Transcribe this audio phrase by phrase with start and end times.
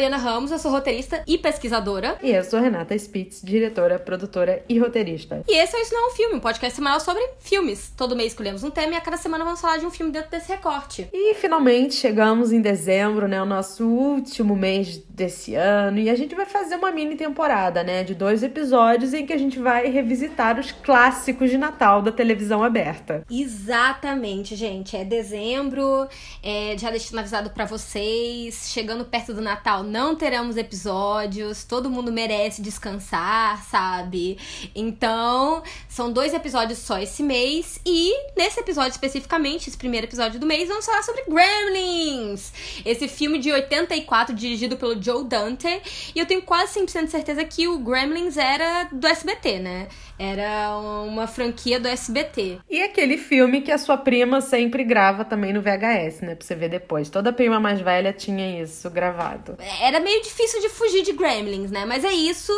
[0.00, 2.16] Mariana Ramos, eu sou roteirista e pesquisadora.
[2.22, 5.44] E eu sou Renata Spitz, diretora, produtora e roteirista.
[5.46, 7.92] E esse é o Isso Não é um Filme, um podcast semanal sobre filmes.
[7.94, 10.30] Todo mês escolhemos um tema e a cada semana vamos falar de um filme dentro
[10.30, 11.06] desse recorte.
[11.12, 13.42] E finalmente chegamos em dezembro, né?
[13.42, 15.98] O nosso último mês desse ano.
[15.98, 18.02] E a gente vai fazer uma mini temporada, né?
[18.02, 22.64] De dois episódios em que a gente vai revisitar os clássicos de Natal da televisão
[22.64, 23.22] aberta.
[23.30, 24.96] Exatamente, gente.
[24.96, 26.08] É dezembro,
[26.42, 28.70] é, já deixando avisado para vocês.
[28.72, 34.38] Chegando perto do Natal não teremos episódios, todo mundo merece descansar, sabe?
[34.74, 40.46] Então, são dois episódios só esse mês e nesse episódio especificamente, esse primeiro episódio do
[40.46, 42.52] mês, vamos falar sobre Gremlins.
[42.84, 45.80] Esse filme de 84 dirigido pelo Joe Dante,
[46.14, 49.88] e eu tenho quase 100% de certeza que o Gremlins era do SBT, né?
[50.18, 52.58] Era uma franquia do SBT.
[52.68, 56.34] E aquele filme que a sua prima sempre grava também no VHS, né?
[56.34, 57.08] Pra você ver depois.
[57.08, 59.56] Toda prima mais velha tinha isso gravado.
[59.80, 61.84] Era meio difícil de fugir de Gremlins, né?
[61.86, 62.52] Mas é isso.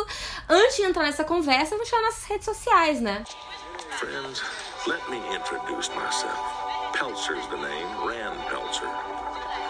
[0.49, 3.23] Antes de entrar nessa conversa, vamos falar nossas redes sociais, né?
[3.97, 4.43] Friends,
[4.87, 6.37] let me introduce myself.
[6.93, 8.89] Peltzer's the name, Rand Peltzer.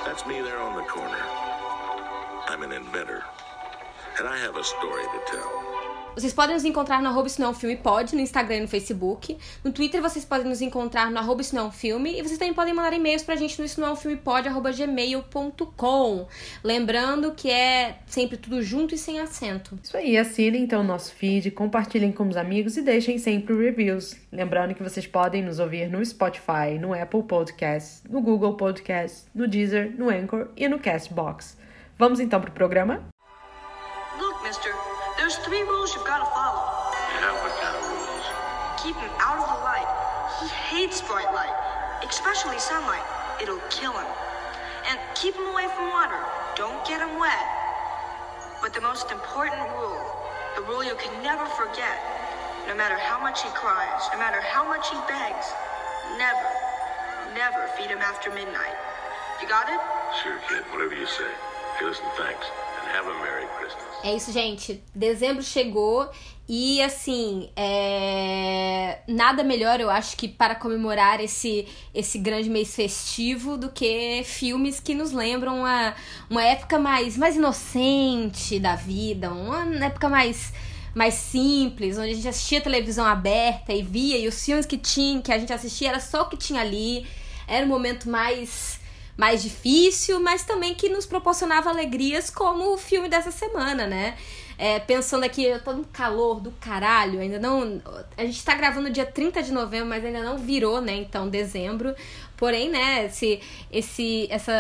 [0.06, 1.24] That's me there on the corner.
[2.48, 3.24] I'm an inventor.
[4.20, 5.73] And I have a story to tell.
[6.16, 8.62] Vocês podem nos encontrar no arroba isso não é um filme pode, no Instagram e
[8.62, 9.38] no Facebook.
[9.64, 12.18] No Twitter vocês podem nos encontrar no arroba isso não é um filme.
[12.18, 14.48] E vocês também podem mandar e-mails pra gente no isso não é um filme pode,
[14.48, 16.28] arroba gmail.com.
[16.64, 19.78] Lembrando que é sempre tudo junto e sem acento.
[19.84, 24.16] Isso aí, assinem então o nosso feed, compartilhem com os amigos e deixem sempre reviews.
[24.32, 29.48] Lembrando que vocês podem nos ouvir no Spotify, no Apple Podcasts, no Google Podcasts, no
[29.48, 31.58] Deezer, no Anchor e no Castbox.
[31.98, 33.04] Vamos então pro programa?
[34.20, 34.83] Look, mister.
[35.34, 36.62] There's three rules you've got to follow.
[37.18, 38.26] Yeah, what kind of rules?
[38.78, 39.90] Keep him out of the light.
[40.38, 41.50] He hates bright light,
[42.06, 43.02] especially sunlight.
[43.42, 44.06] It'll kill him.
[44.92, 46.22] And keep him away from water.
[46.54, 47.42] Don't get him wet.
[48.62, 50.06] But the most important rule,
[50.54, 51.98] the rule you can never forget,
[52.70, 55.50] no matter how much he cries, no matter how much he begs,
[56.22, 56.50] never,
[57.34, 58.78] never feed him after midnight.
[59.42, 59.82] You got it?
[60.22, 60.62] Sure, kid.
[60.70, 61.32] Whatever you say.
[61.80, 62.46] Hey, listen, thanks.
[62.94, 64.08] A.
[64.08, 64.84] É isso, gente.
[64.94, 66.10] Dezembro chegou
[66.48, 69.00] e assim, é...
[69.08, 74.80] nada melhor, eu acho, que para comemorar esse, esse grande mês festivo do que filmes
[74.80, 75.96] que nos lembram uma,
[76.30, 80.54] uma época mais, mais inocente da vida, uma época mais
[80.94, 85.20] mais simples, onde a gente assistia televisão aberta e via, e os filmes que tinha,
[85.24, 87.08] que a gente assistia era só o que tinha ali.
[87.48, 88.80] Era um momento mais
[89.16, 94.18] mais difícil, mas também que nos proporcionava alegrias, como o filme dessa semana, né?
[94.58, 97.82] É, pensando aqui, eu tô no calor do caralho, ainda não.
[98.18, 100.96] A gente tá gravando dia 30 de novembro, mas ainda não virou, né?
[100.96, 101.96] Então, dezembro.
[102.38, 103.40] Porém, né, esse,
[103.72, 104.54] esse, essa,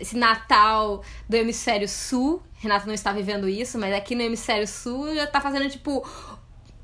[0.00, 5.14] esse Natal do Hemisfério Sul, Renato não está vivendo isso, mas aqui no Hemisfério Sul
[5.14, 6.06] já tá fazendo tipo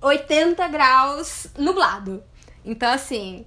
[0.00, 2.22] 80 graus nublado.
[2.64, 3.46] Então, assim,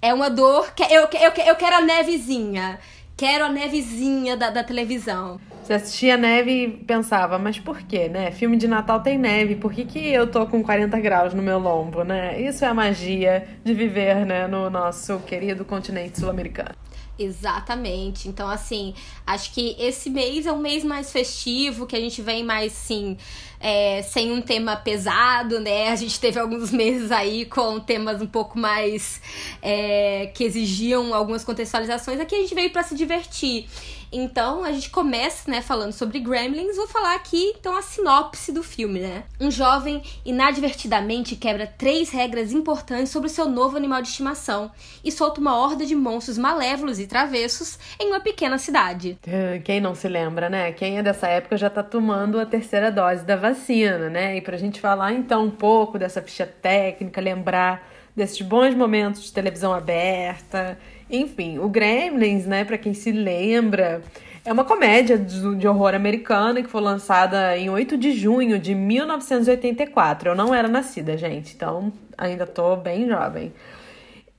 [0.00, 2.78] é uma dor que eu, eu, eu quero a nevezinha.
[3.16, 5.40] Quero a nevezinha da, da televisão.
[5.62, 8.30] Você assistia neve e pensava, mas por quê, né?
[8.30, 11.58] Filme de Natal tem neve, por que, que eu tô com 40 graus no meu
[11.58, 12.40] lombo, né?
[12.40, 16.74] Isso é a magia de viver, né, no nosso querido continente sul-americano.
[17.18, 18.28] Exatamente.
[18.28, 18.94] Então, assim,
[19.26, 23.16] acho que esse mês é um mês mais festivo, que a gente vem mais, sim,
[23.58, 25.88] é, sem um tema pesado, né?
[25.88, 29.20] A gente teve alguns meses aí com temas um pouco mais
[29.60, 32.20] é, que exigiam algumas contextualizações.
[32.20, 33.66] Aqui a gente veio para se divertir.
[34.10, 36.76] Então a gente começa, né, falando sobre Gremlins.
[36.76, 39.24] Vou falar aqui então a sinopse do filme, né?
[39.40, 44.70] Um jovem inadvertidamente quebra três regras importantes sobre o seu novo animal de estimação
[45.04, 49.18] e solta uma horda de monstros malévolos e travessos em uma pequena cidade.
[49.64, 50.72] Quem não se lembra, né?
[50.72, 54.36] Quem é dessa época já tá tomando a terceira dose da vacina, né?
[54.36, 59.32] E pra gente falar então um pouco dessa ficha técnica, lembrar desses bons momentos de
[59.32, 60.78] televisão aberta
[61.10, 64.02] enfim, o Gremlins, né, para quem se lembra,
[64.44, 70.30] é uma comédia de horror americana que foi lançada em 8 de junho de 1984.
[70.30, 73.52] Eu não era nascida, gente, então ainda tô bem jovem.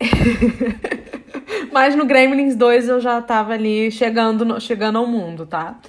[1.72, 5.80] Mas no Gremlins 2 eu já tava ali chegando, chegando ao mundo, tá?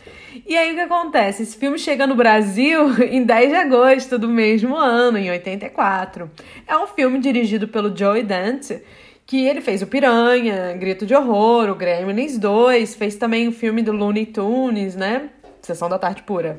[0.46, 1.42] E aí o que acontece?
[1.42, 6.30] Esse filme chega no Brasil em 10 de agosto do mesmo ano, em 84.
[6.66, 8.82] É um filme dirigido pelo Joey Dante,
[9.30, 13.80] que ele fez o Piranha, Grito de Horror, o Gremlins 2, fez também o filme
[13.80, 15.30] do Looney Tunes, né?
[15.62, 16.58] Sessão da Tarde Pura.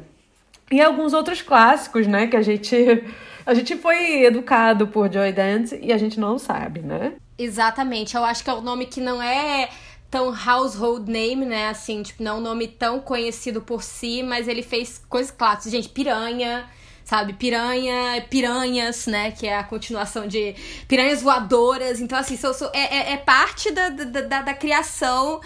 [0.71, 2.73] E alguns outros clássicos, né, que a gente
[3.45, 7.11] a gente foi educado por Joey Dante e a gente não sabe, né?
[7.37, 8.15] Exatamente.
[8.15, 9.67] Eu acho que é um nome que não é
[10.09, 11.67] tão household name, né?
[11.67, 15.73] Assim, tipo, não é um nome tão conhecido por si, mas ele fez coisas clássicas.
[15.73, 16.69] Gente, Piranha,
[17.11, 17.33] sabe?
[17.33, 19.31] Piranha, Piranhas, né?
[19.31, 20.55] Que é a continuação de
[20.87, 21.99] Piranhas Voadoras.
[21.99, 25.41] Então, assim, sou, sou, é, é, é parte da, da, da, da criação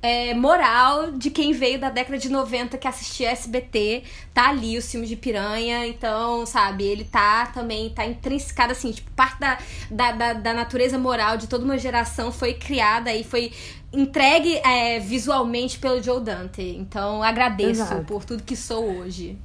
[0.00, 4.02] é, moral de quem veio da década de 90 que assistia SBT,
[4.32, 9.10] tá ali os filmes de piranha, então, sabe, ele tá também, tá intrinsecado assim, tipo,
[9.10, 9.58] parte da,
[9.90, 13.52] da, da, da natureza moral de toda uma geração foi criada e foi
[13.92, 16.62] entregue é, visualmente pelo Joe Dante.
[16.62, 18.04] Então, agradeço Exato.
[18.04, 19.36] por tudo que sou hoje.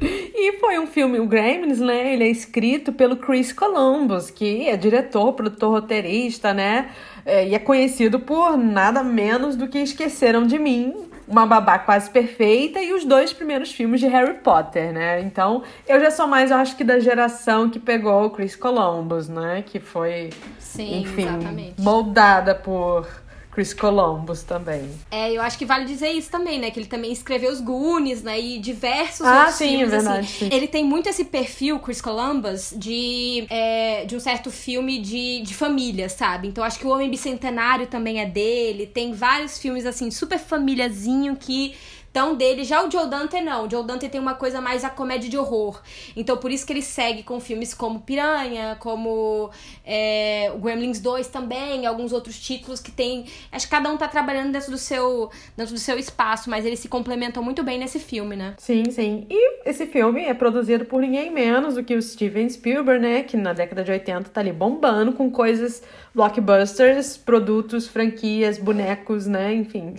[0.36, 2.12] E foi um filme, o Gremlins, né?
[2.12, 6.90] Ele é escrito pelo Chris Columbus, que é diretor, produtor, roteirista, né?
[7.24, 10.92] É, e é conhecido por nada menos do que Esqueceram de Mim,
[11.26, 15.20] uma babá quase perfeita e os dois primeiros filmes de Harry Potter, né?
[15.20, 19.28] Então, eu já sou mais, eu acho que da geração que pegou o Chris Columbus,
[19.28, 19.62] né?
[19.64, 21.80] Que foi, Sim, enfim, exatamente.
[21.80, 23.06] moldada por
[23.54, 24.90] Chris Columbus também.
[25.10, 26.72] É, eu acho que vale dizer isso também, né?
[26.72, 28.40] Que ele também escreveu os Goonies, né?
[28.40, 29.92] E diversos ah, outros sim, filmes.
[29.92, 30.48] É verdade, assim.
[30.52, 35.54] Ele tem muito esse perfil, Chris Columbus, de, é, de um certo filme de, de
[35.54, 36.48] família, sabe?
[36.48, 38.86] Então acho que o Homem Bicentenário também é dele.
[38.86, 41.74] Tem vários filmes, assim, super famíliazinho que
[42.14, 43.66] então, dele, já o Joe Dante não.
[43.66, 45.82] O Joe Dante tem uma coisa mais a comédia de horror.
[46.14, 49.50] Então, por isso que ele segue com filmes como Piranha, como
[49.84, 53.24] é, Gremlins 2 também, alguns outros títulos que tem.
[53.50, 56.78] Acho que cada um tá trabalhando dentro do seu, dentro do seu espaço, mas eles
[56.78, 58.54] se complementam muito bem nesse filme, né?
[58.58, 59.26] Sim, sim.
[59.28, 63.24] E esse filme é produzido por ninguém menos do que o Steven Spielberg, né?
[63.24, 65.82] Que na década de 80 tá ali bombando com coisas
[66.14, 69.52] blockbusters, produtos, franquias, bonecos, né?
[69.52, 69.96] Enfim.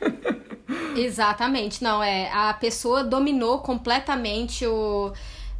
[0.94, 2.30] Exatamente, não, é.
[2.32, 5.12] A pessoa dominou completamente o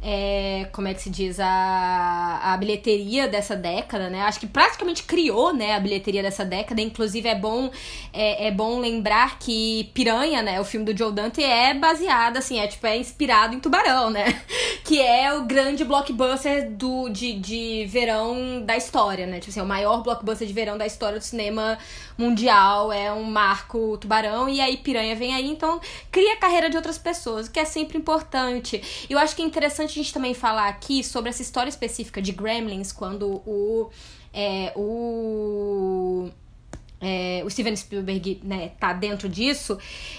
[0.03, 4.21] é, como é que se diz, a, a bilheteria dessa década, né?
[4.23, 6.81] Acho que praticamente criou, né, a bilheteria dessa década.
[6.81, 7.71] Inclusive, é bom,
[8.11, 12.59] é, é bom lembrar que Piranha, né, o filme do Joe Dante, é baseado, assim,
[12.59, 14.41] é tipo, é inspirado em Tubarão, né?
[14.83, 19.39] Que é o grande blockbuster do, de, de verão da história, né?
[19.39, 21.77] Tipo assim, é o maior blockbuster de verão da história do cinema
[22.17, 25.79] mundial, é um marco Tubarão, e aí Piranha vem aí, então
[26.11, 28.81] cria a carreira de outras pessoas, o que é sempre importante.
[29.09, 32.31] Eu acho que é interessante a gente também falar aqui sobre essa história específica de
[32.31, 33.89] Gremlins, quando o.
[34.33, 36.29] É, o.
[36.99, 39.77] É, o Steven Spielberg né, tá dentro disso.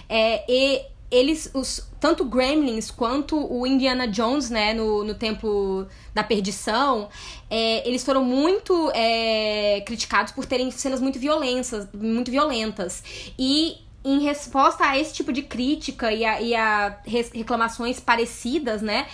[0.09, 6.25] É, e eles, os, tanto Gremlins quanto o Indiana Jones, né, no, no Templo da
[6.25, 7.09] Perdição,
[7.49, 13.03] é, eles foram muito é, criticados por terem cenas muito violentas, muito violentas.
[13.39, 19.07] E em resposta a esse tipo de crítica e a, e a reclamações parecidas, né,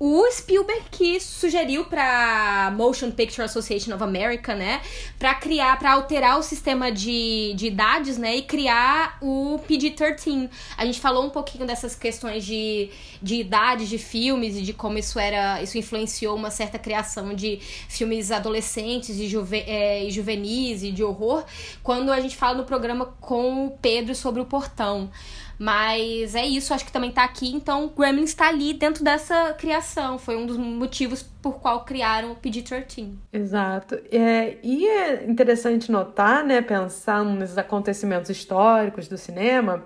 [0.00, 4.80] o Spielberg que sugeriu para Motion Picture Association of America, né,
[5.18, 10.48] para criar, para alterar o sistema de, de idades, né, e criar o PG-13.
[10.76, 12.90] A gente falou um pouquinho dessas questões de,
[13.20, 17.58] de idades de filmes e de como isso era, isso influenciou uma certa criação de
[17.88, 21.44] filmes adolescentes e, juve, é, e juvenis e de horror,
[21.82, 25.10] quando a gente fala no programa com o Pedro sobre o Portão.
[25.58, 27.52] Mas é isso, acho que também tá aqui.
[27.52, 30.18] Então, Gremlins tá ali dentro dessa criação.
[30.18, 33.12] Foi um dos motivos por qual criaram o PG-13.
[33.32, 33.98] Exato.
[34.12, 39.84] É, e é interessante notar, né, pensar nesses acontecimentos históricos do cinema,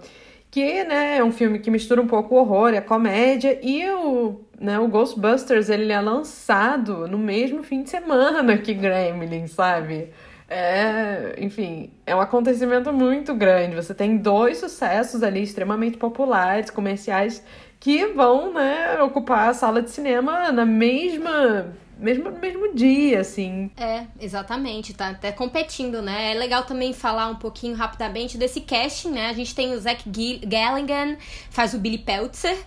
[0.51, 3.89] que né, é um filme que mistura um pouco o horror e a comédia, e
[3.91, 10.11] o, né, o Ghostbusters ele é lançado no mesmo fim de semana que Gremlins, sabe?
[10.53, 13.75] É, enfim, é um acontecimento muito grande.
[13.75, 17.43] Você tem dois sucessos ali extremamente populares, comerciais,
[17.81, 23.71] que vão, né, ocupar a sala de cinema na mesma mesmo no mesmo dia, assim.
[23.77, 26.33] É, exatamente, tá até competindo, né?
[26.33, 29.29] É legal também falar um pouquinho rapidamente desse casting, né?
[29.29, 30.03] A gente tem o Zach
[30.45, 31.17] Galligan,
[31.49, 32.59] faz o Billy Peltzer.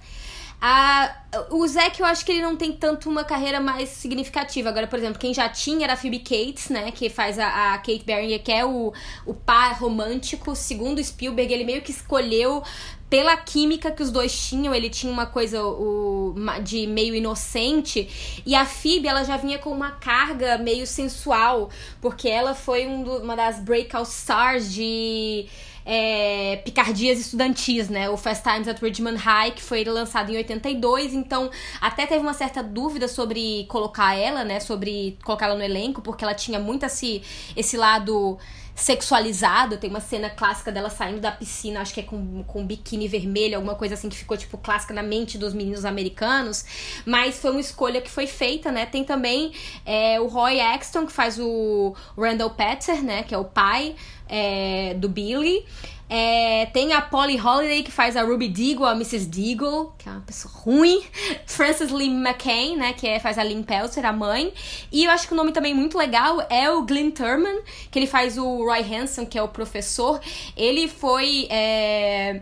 [0.68, 1.16] A,
[1.52, 4.68] o Zack, eu acho que ele não tem tanto uma carreira mais significativa.
[4.68, 6.92] Agora, por exemplo, quem já tinha era a Phoebe Cates, né?
[6.92, 8.92] Que faz a, a Kate Barringer, que é o,
[9.28, 10.56] o par romântico.
[10.56, 12.64] Segundo Spielberg, ele meio que escolheu
[13.08, 18.56] pela química que os dois tinham, ele tinha uma coisa o, de meio inocente, e
[18.56, 21.70] a Phoebe, ela já vinha com uma carga meio sensual,
[22.02, 25.46] porque ela foi um do, uma das breakout stars de
[25.86, 28.10] é, picardias estudantis, né?
[28.10, 31.50] O Fast Times at Ridgemont High, que foi lançado em 82, então
[31.80, 34.60] até teve uma certa dúvida sobre colocar ela, né?
[34.60, 37.22] Sobre colocar ela no elenco, porque ela tinha muito esse,
[37.56, 38.38] esse lado
[38.76, 39.78] sexualizado.
[39.78, 43.08] Tem uma cena clássica dela saindo da piscina, acho que é com, com um biquíni
[43.08, 46.66] vermelho, alguma coisa assim que ficou, tipo, clássica na mente dos meninos americanos.
[47.06, 48.86] Mas foi uma escolha que foi feita, né?
[48.86, 49.54] Tem também
[49.86, 53.24] é, o Roy Axton, que faz o Randall Petzer, né?
[53.24, 53.96] Que é o pai
[54.28, 55.66] é, do Billy.
[56.08, 59.26] É, tem a Polly Holiday, que faz a Ruby Deagle, a Mrs.
[59.26, 61.04] Deagle, que é uma pessoa ruim.
[61.48, 64.54] Frances Lee McCain, né, que é, faz a Lynn Peltzer, a mãe.
[64.92, 68.08] E eu acho que o nome também muito legal é o Glenn Turman, que ele
[68.08, 70.20] faz o Roy Hanson, que é o professor.
[70.56, 71.48] Ele foi...
[71.50, 72.42] É,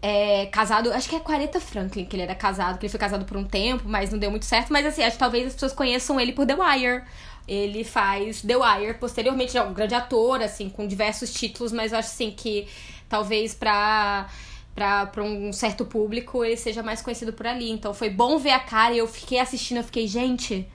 [0.00, 3.24] é, casado, acho que é 40 Franklin que ele era casado, que ele foi casado
[3.24, 4.72] por um tempo, mas não deu muito certo.
[4.72, 7.02] Mas assim, acho que talvez as pessoas conheçam ele por The Wire.
[7.48, 11.98] Ele faz The Wire, posteriormente é um grande ator, assim, com diversos títulos, mas eu
[11.98, 12.68] acho assim que
[13.08, 14.28] talvez pra
[14.74, 17.68] para um certo público ele seja mais conhecido por ali.
[17.68, 20.68] Então foi bom ver a cara e eu fiquei assistindo, eu fiquei, gente,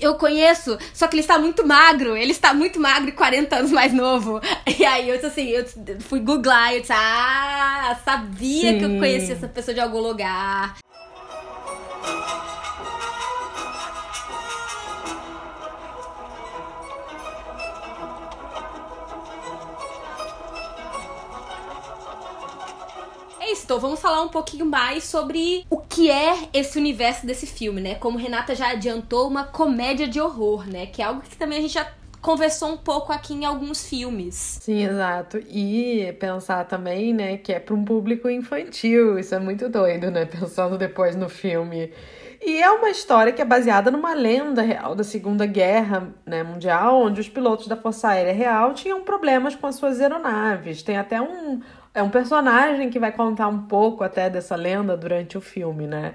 [0.00, 3.72] eu conheço, só que ele está muito magro, ele está muito magro e 40 anos
[3.72, 4.40] mais novo.
[4.78, 5.64] E aí eu disse assim, eu
[6.00, 8.78] fui googlar e eu disse, ah, sabia Sim.
[8.78, 10.76] que eu conhecia essa pessoa de algum lugar.
[23.68, 27.96] Vamos falar um pouquinho mais sobre o que é esse universo desse filme, né?
[27.96, 30.86] Como Renata já adiantou, uma comédia de horror, né?
[30.86, 34.58] Que é algo que também a gente já conversou um pouco aqui em alguns filmes.
[34.60, 35.38] Sim, exato.
[35.48, 39.18] E pensar também, né, que é para um público infantil.
[39.18, 40.24] Isso é muito doido, né?
[40.26, 41.92] Pensando depois no filme.
[42.44, 47.00] E é uma história que é baseada numa lenda real da Segunda Guerra né, Mundial,
[47.00, 50.82] onde os pilotos da Força Aérea Real tinham problemas com as suas aeronaves.
[50.82, 51.60] Tem até um,
[51.96, 56.12] é um personagem que vai contar um pouco até dessa lenda durante o filme, né?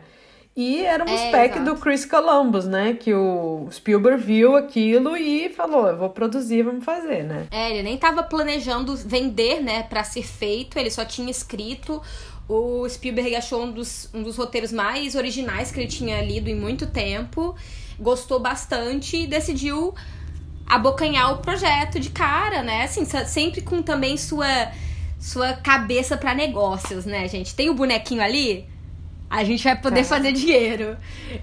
[0.55, 1.65] E era um é, spec exato.
[1.65, 2.93] do Chris Columbus, né?
[2.93, 7.47] Que o Spielberg viu aquilo e falou: eu vou produzir, vamos fazer, né?
[7.49, 11.99] É, ele nem tava planejando vender, né, para ser feito, ele só tinha escrito.
[12.47, 16.55] O Spielberg achou um dos, um dos roteiros mais originais que ele tinha lido em
[16.55, 17.55] muito tempo,
[17.97, 19.95] gostou bastante e decidiu
[20.67, 22.83] abocanhar o projeto de cara, né?
[22.83, 24.45] Assim, sempre com também sua
[25.21, 27.53] sua cabeça para negócios, né, gente?
[27.53, 28.67] Tem o bonequinho ali,
[29.29, 30.03] a gente vai poder é.
[30.03, 30.97] fazer dinheiro.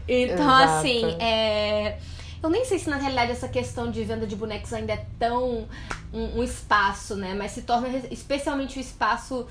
[0.06, 0.78] Então, Exato.
[0.78, 1.96] assim, é.
[2.42, 5.66] Eu nem sei se na realidade essa questão de venda de bonecos ainda é tão
[6.12, 7.34] um, um espaço, né?
[7.34, 9.46] Mas se torna especialmente o um espaço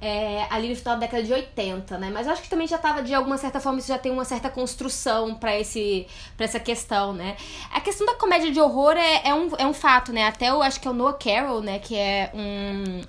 [0.00, 2.10] é, ali no final da década de 80, né?
[2.12, 4.24] Mas eu acho que também já estava de alguma certa forma isso já tem uma
[4.24, 7.36] certa construção para esse para essa questão, né?
[7.72, 10.26] A questão da comédia de horror é, é, um, é um fato, né?
[10.26, 11.78] Até eu acho que é o Noah Carroll, né?
[11.78, 13.02] Que é um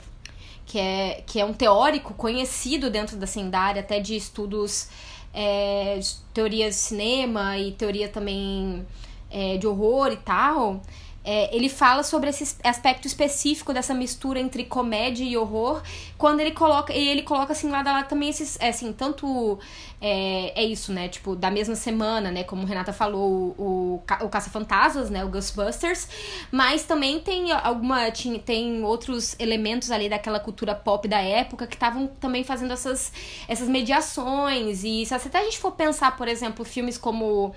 [0.70, 4.88] que é, que é um teórico conhecido dentro da, da área até de estudos
[5.34, 8.86] é, de teorias de cinema e teoria também
[9.32, 10.80] é, de horror e tal
[11.24, 15.82] é, ele fala sobre esse aspecto específico dessa mistura entre comédia e horror,
[16.18, 19.60] quando ele coloca, e ele coloca assim lá, também esses, é, assim, tanto
[20.02, 24.30] é, é isso, né, tipo, da mesma semana, né, como Renata falou, o, o, o
[24.30, 26.08] Caça-Fantasmas, né, o Ghostbusters,
[26.52, 28.10] mas também tem alguma,
[28.46, 33.12] tem outros elementos ali daquela cultura pop da época que estavam também fazendo essas,
[33.48, 37.54] essas mediações, e se até a gente for pensar, por exemplo, filmes como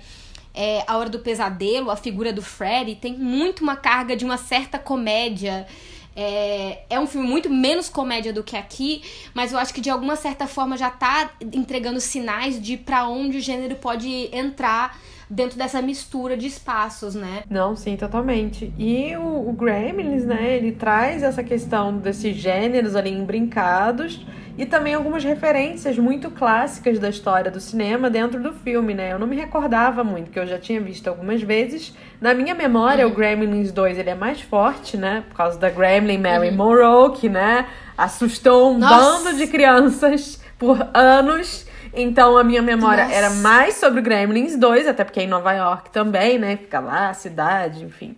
[0.53, 4.37] é, A Hora do Pesadelo, a figura do Freddy, tem muito uma carga de uma
[4.37, 5.65] certa comédia.
[6.15, 9.01] É, é um filme muito menos comédia do que aqui,
[9.33, 13.37] mas eu acho que de alguma certa forma já tá entregando sinais de para onde
[13.37, 14.95] o gênero pode entrar
[15.29, 17.43] dentro dessa mistura de espaços, né?
[17.49, 18.73] Não, sim, totalmente.
[18.77, 24.25] E o, o Gremlins, né, ele traz essa questão desses gêneros ali embrincados
[24.57, 29.11] e também algumas referências muito clássicas da história do cinema dentro do filme, né?
[29.11, 31.95] Eu não me recordava muito, que eu já tinha visto algumas vezes.
[32.21, 33.11] Na minha memória, uhum.
[33.11, 35.23] o Gremlins 2 ele é mais forte, né?
[35.27, 36.55] Por causa da Gremlin Mary uhum.
[36.55, 39.23] Monroe, que, né, assustou um Nossa.
[39.23, 41.65] bando de crianças por anos.
[41.93, 43.15] Então a minha memória Nossa.
[43.15, 46.57] era mais sobre o Gremlins 2, até porque é em Nova York também, né?
[46.57, 48.15] Fica lá, a cidade, enfim.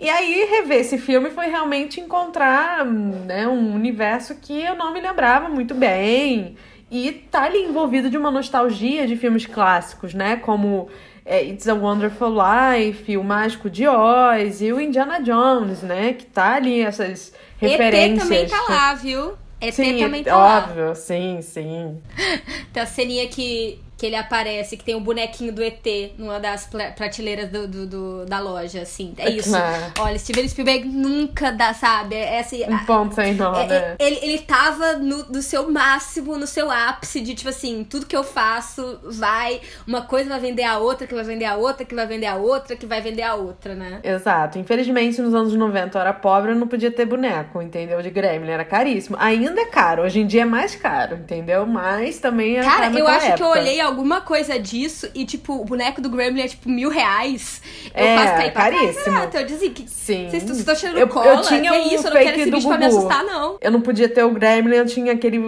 [0.00, 5.00] E aí, rever esse filme foi realmente encontrar né, um universo que eu não me
[5.00, 6.56] lembrava muito bem.
[6.90, 10.36] E tá ali envolvido de uma nostalgia de filmes clássicos, né?
[10.36, 10.88] Como
[11.24, 16.12] é, It's a Wonderful Life, O Mágico de Oz e o Indiana Jones, né?
[16.12, 18.30] Que tá ali essas referências.
[18.30, 19.34] ET também tá lá, viu?
[19.62, 20.58] ET sim, também tá lá.
[20.58, 22.02] óbvio, sim, sim.
[22.72, 25.86] Tem a ceninha que, que ele aparece, que tem o bonequinho do ET
[26.18, 29.14] numa das prateleiras do, do- do- da loja, assim.
[29.16, 29.52] É isso.
[30.00, 32.16] Olha, Steven Spielberg nunca dá, sabe?
[32.16, 33.96] É assim, Um ponto sem nó, É, né?
[34.00, 38.04] é, ele, ele tava no, no seu máximo, no seu ápice de tipo assim, tudo
[38.06, 41.84] que eu faço vai, uma coisa vai vender a outra, que vai vender a outra,
[41.84, 44.00] que vai vender a outra, que vai vender a outra, né?
[44.02, 44.58] Exato.
[44.58, 48.02] Infelizmente, nos anos 90 eu era pobre, eu não podia ter boneco, entendeu?
[48.02, 49.16] De Gremlin, era caríssimo.
[49.20, 51.64] Ainda é caro, hoje em dia é mais caro, entendeu?
[51.66, 53.60] Mas também era Cara, caro eu acho que eu época.
[53.60, 57.60] olhei alguma coisa disso e, tipo, o boneco do Gremlin é tipo mil reais.
[57.94, 59.18] Eu É, faço pra caríssimo.
[59.34, 59.88] Eu dizia que.
[59.88, 60.28] Sim.
[60.30, 61.40] Vocês estão cheirando Eu- eu cola?
[61.42, 62.06] tinha que um isso?
[62.08, 62.98] Eu não quero esse bicho pra me Gugu.
[62.98, 63.56] assustar, não.
[63.60, 65.38] Eu não podia ter o Gremlin, eu tinha aquele,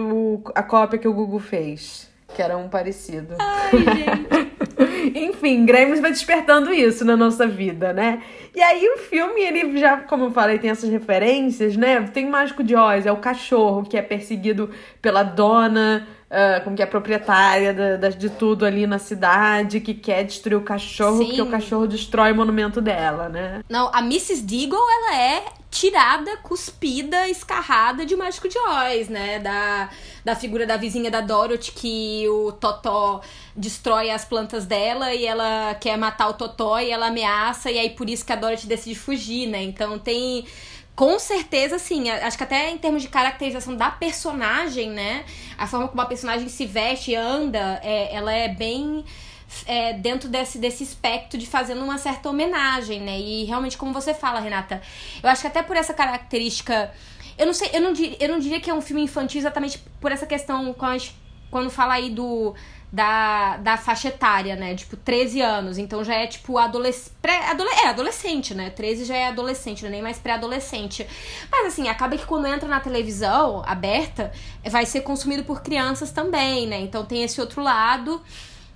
[0.53, 3.35] a cópia que o Google fez, que era um parecido.
[3.39, 4.54] Ai, gente.
[5.15, 8.21] Enfim, Gremlins vai despertando isso na nossa vida, né?
[8.55, 12.01] E aí o filme, ele já, como eu falei, tem essas referências, né?
[12.13, 14.69] Tem o Mágico de Oz, é o cachorro que é perseguido
[15.01, 19.93] pela dona, ah, como que é proprietária da, da- de tudo ali na cidade, que
[19.93, 21.25] quer destruir o cachorro, Sim.
[21.27, 23.61] porque o cachorro destrói o monumento dela, né?
[23.69, 24.41] Não, a Mrs.
[24.43, 25.43] Deagle, ela é
[25.75, 29.39] tirada, cuspida, escarrada de Mágico de Oz, né?
[29.39, 29.89] Da,
[30.23, 33.19] da figura da vizinha da Dorothy, que o Totó
[33.53, 37.89] destrói as plantas dela e ela quer matar o Totó e ela ameaça, e aí
[37.89, 39.61] por isso que a Dorothy decide fugir, né?
[39.63, 40.45] Então tem.
[40.95, 42.09] Com certeza, sim.
[42.09, 45.25] Acho que até em termos de caracterização da personagem, né?
[45.57, 49.03] A forma como a personagem se veste e anda, é, ela é bem
[49.67, 53.19] é, dentro desse, desse espectro de fazendo uma certa homenagem, né?
[53.19, 54.81] E realmente, como você fala, Renata,
[55.23, 56.91] eu acho que até por essa característica.
[57.37, 59.79] Eu não sei, eu não, dir- eu não diria que é um filme infantil exatamente
[59.99, 61.03] por essa questão quando,
[61.51, 62.53] quando fala aí do.
[62.91, 64.73] Da, da faixa etária, né?
[64.73, 65.77] Tipo, 13 anos.
[65.77, 67.11] Então já é tipo adolescente.
[67.49, 68.69] Adole é, adolescente, né?
[68.69, 71.05] 13 já é adolescente, não é nem mais pré-adolescente.
[71.51, 74.31] Mas assim, acaba que quando entra na televisão aberta,
[74.69, 76.79] vai ser consumido por crianças também, né?
[76.79, 78.21] Então tem esse outro lado.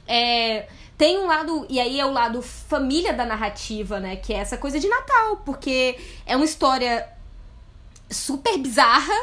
[0.09, 4.15] É, tem um lado, e aí é o lado família da narrativa, né?
[4.15, 7.07] Que é essa coisa de Natal, porque é uma história
[8.09, 9.13] super bizarra,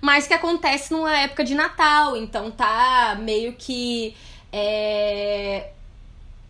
[0.00, 2.16] mas que acontece numa época de Natal.
[2.16, 4.16] Então tá meio que.
[4.52, 5.70] é,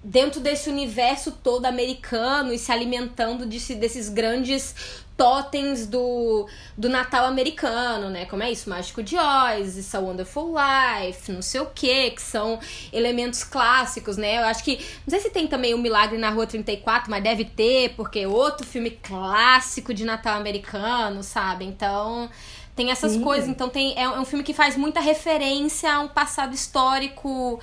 [0.05, 4.75] dentro desse universo todo americano e se alimentando desse, desses grandes
[5.17, 6.47] totens do,
[6.77, 8.25] do Natal americano, né?
[8.27, 8.69] Como é isso?
[8.69, 12.59] Mágico de Oz, It's a Wonderful Life, não sei o que, que são
[12.93, 14.39] elementos clássicos, né?
[14.39, 14.77] Eu acho que.
[15.07, 18.29] Não sei se tem também o Milagre na Rua 34, mas deve ter, porque é
[18.29, 21.65] outro filme clássico de Natal americano, sabe?
[21.65, 22.29] Então.
[22.77, 23.21] Tem essas Sim.
[23.21, 26.53] coisas, então tem, é um é um filme que faz muita referência a um passado
[26.53, 27.61] histórico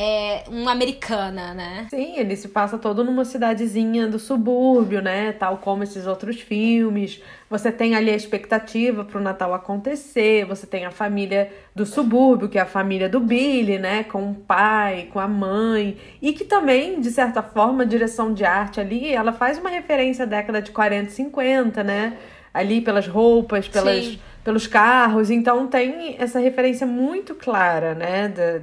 [0.00, 1.88] é, uma americana, né?
[1.90, 5.32] Sim, ele se passa todo numa cidadezinha do subúrbio, né?
[5.32, 7.20] Tal como esses outros filmes.
[7.50, 12.58] Você tem ali a expectativa pro Natal acontecer, você tem a família do subúrbio, que
[12.58, 14.04] é a família do Billy, né?
[14.04, 15.96] Com o pai, com a mãe.
[16.22, 20.22] E que também, de certa forma, a direção de arte ali, ela faz uma referência
[20.22, 22.16] à década de 40 e 50, né?
[22.54, 24.20] Ali pelas roupas, pelas, Sim.
[24.44, 25.28] pelos carros.
[25.28, 28.28] Então tem essa referência muito clara, né?
[28.28, 28.60] Da,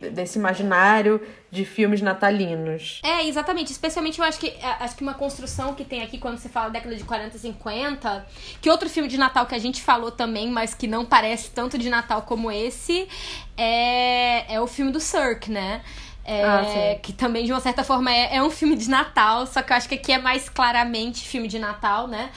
[0.00, 1.20] desse imaginário
[1.50, 3.00] de filmes natalinos.
[3.02, 3.70] É, exatamente.
[3.72, 6.68] Especialmente eu acho que a- acho que uma construção que tem aqui quando você fala
[6.70, 8.26] década de 40 e 50,
[8.60, 11.78] que outro filme de Natal que a gente falou também, mas que não parece tanto
[11.78, 13.08] de Natal como esse,
[13.56, 15.82] é, é o filme do Cirque, né?
[16.26, 19.60] É, Ah, que também, de uma certa forma, é, é um filme de Natal, só
[19.60, 22.30] que eu acho que aqui é mais claramente filme de Natal, né?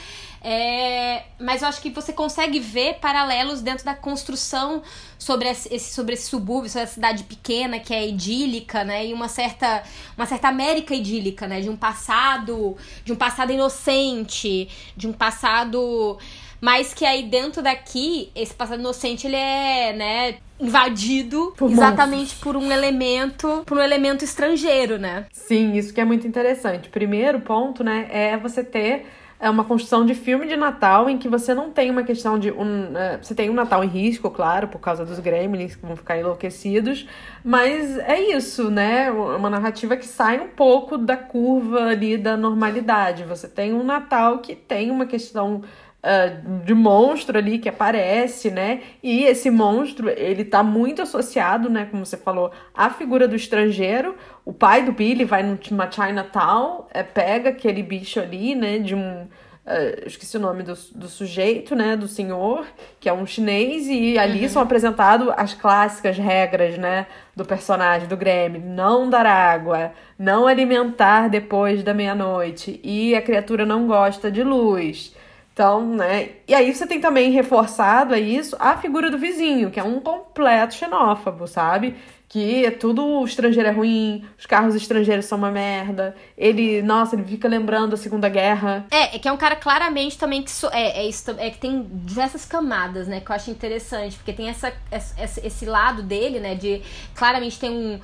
[0.50, 4.82] É, mas eu acho que você consegue ver paralelos dentro da construção
[5.18, 9.08] sobre esse, sobre esse subúrbio, sobre essa cidade pequena que é idílica, né?
[9.08, 9.82] E uma certa,
[10.16, 11.60] uma certa América idílica, né?
[11.60, 16.16] De um passado, de um passado inocente, de um passado
[16.60, 22.56] mas que aí dentro daqui, esse passado inocente, ele é, né, invadido Por exatamente por
[22.56, 25.26] um elemento, por um elemento estrangeiro, né?
[25.30, 26.88] Sim, isso que é muito interessante.
[26.88, 29.06] Primeiro ponto, né, é você ter
[29.40, 32.50] é, uma construção de filme de Natal em que você não tem uma questão de
[32.50, 35.96] um, é, você tem um Natal em risco, claro, por causa dos gremlins que vão
[35.96, 37.06] ficar enlouquecidos,
[37.44, 39.10] mas é isso, né?
[39.10, 43.24] Uma narrativa que sai um pouco da curva ali da normalidade.
[43.24, 45.62] Você tem um Natal que tem uma questão
[46.02, 48.82] uh, de monstro ali que aparece, né?
[49.02, 54.16] E esse monstro, ele tá muito associado, né, como você falou, à figura do estrangeiro.
[54.44, 59.26] O pai do Billy vai numa Chinatown, é, pega aquele bicho ali, né, de um
[59.68, 61.94] Uh, esqueci o nome do, do sujeito, né?
[61.94, 62.66] Do senhor,
[62.98, 64.48] que é um chinês, e ali uhum.
[64.48, 67.06] são apresentadas as clássicas regras, né?
[67.36, 68.62] Do personagem, do Grêmio.
[68.64, 75.14] Não dar água, não alimentar depois da meia-noite, e a criatura não gosta de luz.
[75.58, 76.28] Então, né?
[76.46, 79.98] E aí você tem também reforçado a isso a figura do vizinho, que é um
[79.98, 81.96] completo xenófobo, sabe?
[82.28, 86.14] que é tudo estrangeiro é ruim, os carros estrangeiros são uma merda.
[86.36, 88.86] Ele, nossa, ele fica lembrando a Segunda Guerra.
[88.90, 91.58] É, é que é um cara claramente também que so, é, é, isso, é que
[91.58, 96.38] tem diversas camadas, né, que eu acho interessante, porque tem essa, essa esse lado dele,
[96.38, 96.82] né, de
[97.14, 97.98] claramente tem um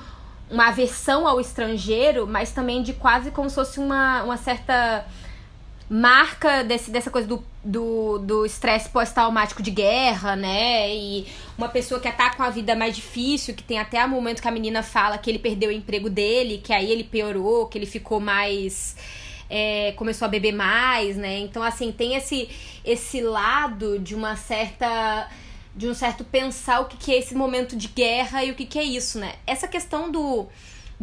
[0.50, 5.04] uma aversão ao estrangeiro, mas também de quase como se fosse uma, uma certa
[5.88, 10.94] marca desse, dessa coisa do do, do estresse pós-traumático de guerra, né?
[10.94, 14.42] E uma pessoa que tá com a vida mais difícil, que tem até o momento
[14.42, 17.78] que a menina fala que ele perdeu o emprego dele, que aí ele piorou, que
[17.78, 18.96] ele ficou mais.
[19.48, 21.38] É, começou a beber mais, né?
[21.38, 22.48] Então, assim, tem esse,
[22.84, 25.28] esse lado de uma certa.
[25.74, 28.66] de um certo pensar o que, que é esse momento de guerra e o que,
[28.66, 29.34] que é isso, né?
[29.46, 30.48] Essa questão do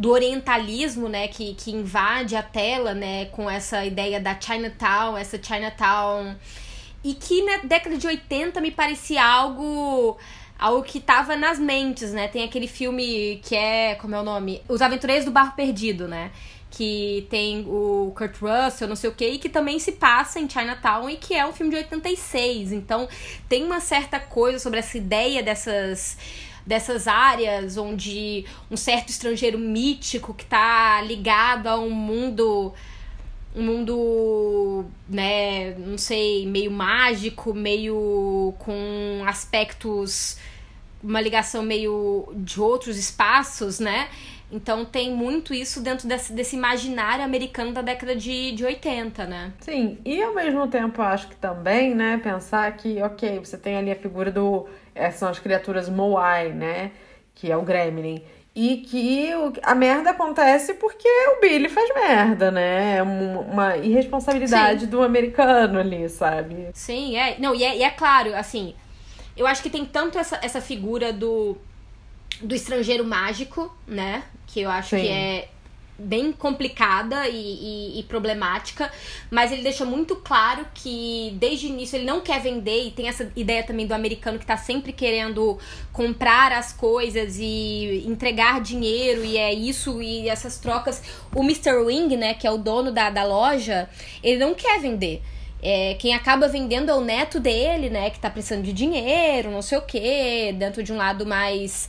[0.02, 5.40] do orientalismo, né, que, que invade a tela, né, com essa ideia da Chinatown, essa
[5.40, 6.34] Chinatown
[7.04, 10.18] e que na década de 80 me parecia algo
[10.58, 12.26] algo que tava nas mentes, né?
[12.28, 14.60] Tem aquele filme que é, como é o nome?
[14.68, 16.32] Os Aventureiros do Barro Perdido, né?
[16.70, 20.48] Que tem o Kurt Russell, não sei o que, e que também se passa em
[20.48, 22.72] Chinatown e que é um filme de 86.
[22.72, 23.08] Então
[23.48, 26.16] tem uma certa coisa sobre essa ideia dessas
[26.66, 32.72] dessas áreas onde um certo estrangeiro mítico que está ligado a um mundo
[33.54, 40.38] um mundo, né, não sei, meio mágico, meio com aspectos
[41.02, 44.08] uma ligação meio de outros espaços, né?
[44.50, 49.52] Então tem muito isso dentro desse, desse imaginário americano da década de, de 80, né?
[49.60, 53.90] Sim, e ao mesmo tempo acho que também, né, pensar que, ok, você tem ali
[53.90, 56.92] a figura do essas são as criaturas Moai, né?
[57.34, 58.22] Que é o Gremlin.
[58.54, 59.30] E que
[59.62, 62.98] a merda acontece porque o Billy faz merda, né?
[62.98, 64.86] É uma irresponsabilidade Sim.
[64.86, 66.68] do americano ali, sabe?
[66.74, 67.38] Sim, é.
[67.38, 68.74] Não, e é, e é claro, assim,
[69.34, 71.56] eu acho que tem tanto essa, essa figura do,
[72.42, 74.22] do estrangeiro mágico, né?
[74.46, 75.02] Que eu acho Sim.
[75.02, 75.48] que é
[76.02, 78.90] bem complicada e, e, e, problemática,
[79.30, 83.08] mas ele deixa muito claro que desde o início ele não quer vender e tem
[83.08, 85.58] essa ideia também do americano que tá sempre querendo
[85.92, 91.02] comprar as coisas e entregar dinheiro e é isso e essas trocas.
[91.34, 91.76] O Mr.
[91.84, 93.88] Wing, né, que é o dono da, da loja,
[94.22, 95.22] ele não quer vender.
[95.62, 99.62] É, quem acaba vendendo é o neto dele, né, que tá precisando de dinheiro, não
[99.62, 101.88] sei o quê, dentro de um lado mais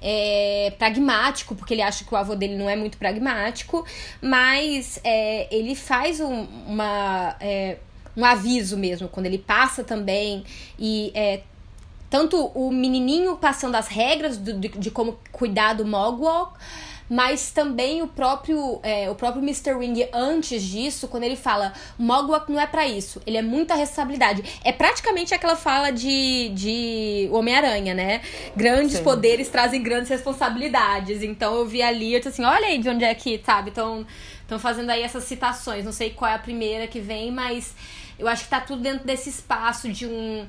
[0.00, 3.84] é, pragmático, porque ele acha que o avô dele não é muito pragmático,
[4.20, 7.78] mas é, ele faz um, uma, é,
[8.16, 10.44] um aviso mesmo, quando ele passa também
[10.78, 11.40] e é,
[12.10, 16.46] tanto o menininho passando as regras do, de, de como cuidar do Mogwai,
[17.08, 19.74] mas também o próprio é, o próprio Mr.
[19.74, 24.42] Wing antes disso, quando ele fala Mogwai não é para isso, ele é muita responsabilidade.
[24.62, 28.20] É praticamente aquela fala de, de Homem-Aranha, né?
[28.54, 29.04] Grandes Sim.
[29.04, 31.22] poderes trazem grandes responsabilidades.
[31.22, 33.70] Então eu vi ali, eu disse assim, olha aí de onde é que, sabe?
[33.70, 34.06] Então,
[34.42, 35.84] estão fazendo aí essas citações.
[35.84, 37.74] Não sei qual é a primeira que vem, mas
[38.18, 40.46] eu acho que tá tudo dentro desse espaço de um.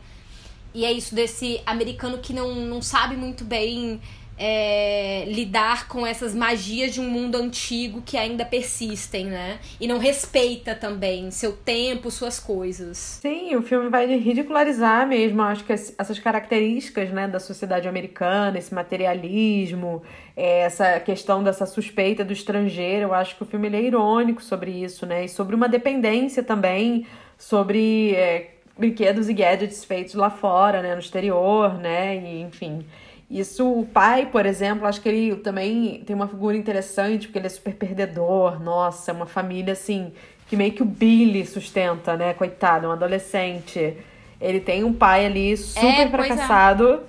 [0.74, 4.00] E é isso, desse americano que não, não sabe muito bem
[4.42, 9.60] é, lidar com essas magias de um mundo antigo que ainda persistem, né?
[9.82, 12.98] E não respeita também seu tempo, suas coisas.
[12.98, 18.74] Sim, o filme vai ridicularizar mesmo, acho que essas características, né, da sociedade americana, esse
[18.74, 20.02] materialismo,
[20.38, 23.08] é, essa questão dessa suspeita do estrangeiro.
[23.08, 25.26] Eu acho que o filme é irônico sobre isso, né?
[25.26, 27.06] E sobre uma dependência também,
[27.38, 32.16] sobre é, brinquedos e gadgets feitos lá fora, né, no exterior, né?
[32.16, 32.86] E, enfim.
[33.30, 37.46] Isso, o pai, por exemplo, acho que ele também tem uma figura interessante, porque ele
[37.46, 38.60] é super perdedor.
[38.62, 40.12] Nossa, é uma família assim,
[40.48, 42.34] que meio que o Billy sustenta, né?
[42.34, 43.96] Coitado, um adolescente.
[44.42, 46.10] Ele tem um pai ali super é, é.
[46.10, 47.00] fracassado, é.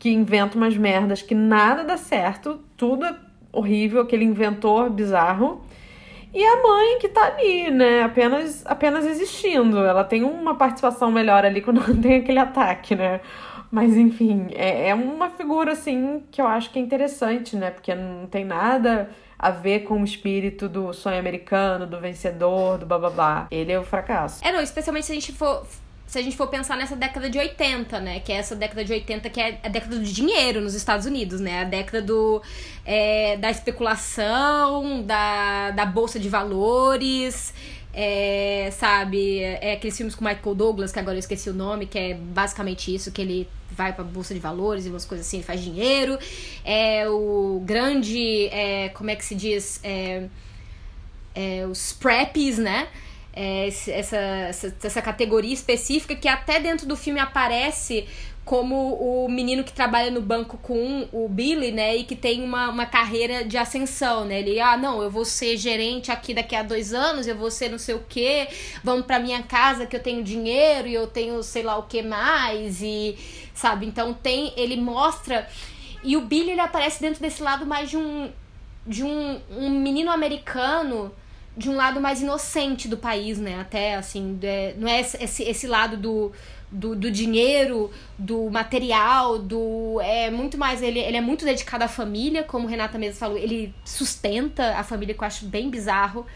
[0.00, 3.14] que inventa umas merdas que nada dá certo, tudo é
[3.52, 5.62] horrível, aquele inventor bizarro.
[6.34, 8.02] E a mãe que tá ali, né?
[8.02, 9.78] Apenas, apenas existindo.
[9.78, 13.20] Ela tem uma participação melhor ali quando tem aquele ataque, né?
[13.70, 17.70] Mas enfim, é, é uma figura assim que eu acho que é interessante, né?
[17.70, 22.86] Porque não tem nada a ver com o espírito do sonho americano, do vencedor, do
[22.86, 23.46] bababá.
[23.50, 24.44] Ele é o fracasso.
[24.44, 25.66] É, não, especialmente se a gente for
[26.08, 28.20] se a gente for pensar nessa década de 80, né?
[28.20, 31.38] Que é essa década de 80 que é a década do dinheiro nos Estados Unidos,
[31.38, 31.60] né?
[31.60, 32.40] A década do,
[32.82, 37.52] é, da especulação, da, da bolsa de valores,
[37.92, 41.98] É, sabe, é aqueles filmes com Michael Douglas, que agora eu esqueci o nome, que
[41.98, 45.46] é basicamente isso, que ele vai pra bolsa de valores e umas coisas assim, ele
[45.46, 46.18] faz dinheiro.
[46.64, 49.80] É o grande, é, como é que se diz?
[49.82, 50.24] É,
[51.34, 52.88] é, os preppies, né?
[53.32, 58.06] É, essa, essa, essa categoria específica que até dentro do filme aparece
[58.48, 62.70] como o menino que trabalha no banco com o Billy, né, e que tem uma,
[62.70, 66.62] uma carreira de ascensão, né, ele, ah, não, eu vou ser gerente aqui daqui a
[66.62, 68.48] dois anos, eu vou ser não sei o que,
[68.82, 72.00] vamos pra minha casa que eu tenho dinheiro e eu tenho sei lá o que
[72.00, 73.18] mais, e,
[73.52, 75.46] sabe, então tem, ele mostra,
[76.02, 78.32] e o Billy, ele aparece dentro desse lado mais de um,
[78.86, 81.12] de um, um menino americano,
[81.54, 85.66] de um lado mais inocente do país, né, até, assim, é, não é esse, esse
[85.66, 86.32] lado do
[86.70, 90.00] do, do dinheiro, do material, do.
[90.00, 90.82] É muito mais.
[90.82, 95.14] Ele, ele é muito dedicado à família, como Renata mesmo falou, ele sustenta a família,
[95.14, 96.26] que eu acho bem bizarro.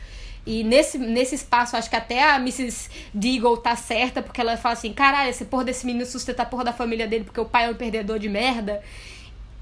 [0.44, 2.90] E nesse, nesse espaço, acho que até a Mrs.
[3.14, 6.64] Deagle tá certa, porque ela fala assim: caralho, esse porra desse menino sustenta a porra
[6.64, 8.82] da família dele porque o pai é um perdedor de merda.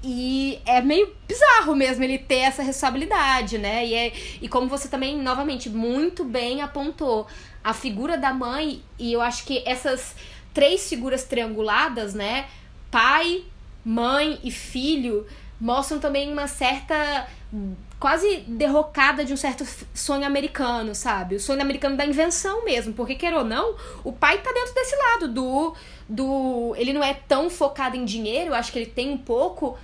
[0.03, 3.85] E é meio bizarro mesmo ele ter essa responsabilidade, né?
[3.85, 7.27] E, é, e como você também, novamente, muito bem apontou,
[7.63, 10.15] a figura da mãe, e eu acho que essas
[10.53, 12.47] três figuras trianguladas, né?
[12.89, 13.43] Pai,
[13.83, 15.25] mãe e filho
[15.59, 17.27] mostram também uma certa
[17.99, 21.35] quase derrocada de um certo sonho americano, sabe?
[21.35, 24.95] O sonho americano da invenção mesmo, porque quer ou não, o pai tá dentro desse
[24.95, 25.75] lado do
[26.09, 29.77] do ele não é tão focado em dinheiro, acho que ele tem um pouco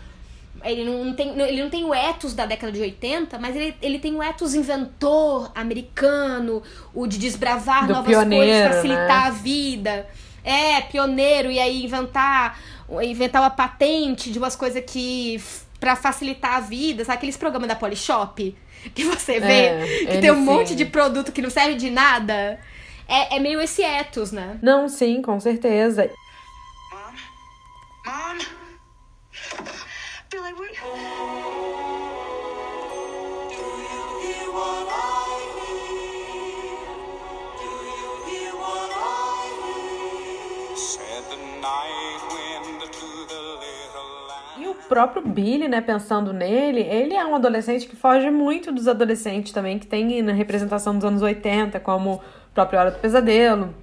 [0.64, 4.00] ele não tem, ele não tem o ethos da década de 80, mas ele, ele
[4.00, 9.28] tem o ethos inventor americano, o de desbravar do novas pioneiro, coisas, facilitar né?
[9.28, 10.08] a vida.
[10.50, 12.58] É, pioneiro, e aí inventar,
[13.04, 15.42] inventar uma patente de umas coisas que.
[15.80, 17.18] para facilitar a vida, sabe?
[17.18, 18.56] Aqueles programas da Polishop
[18.96, 20.42] que você vê, É, que tem um sim.
[20.42, 22.60] monte de produto que não serve de nada.
[23.08, 24.58] É, é meio esse ethos, né?
[24.62, 26.10] Não, sim, com certeza.
[26.92, 27.14] Mom?
[28.06, 28.38] Mom?
[30.30, 30.68] Billy, we.
[30.76, 31.57] Said
[44.88, 49.78] próprio Billy, né, pensando nele, ele é um adolescente que foge muito dos adolescentes também,
[49.80, 52.22] que tem na representação dos anos 80, como o
[52.54, 53.74] próprio Hora do Pesadelo,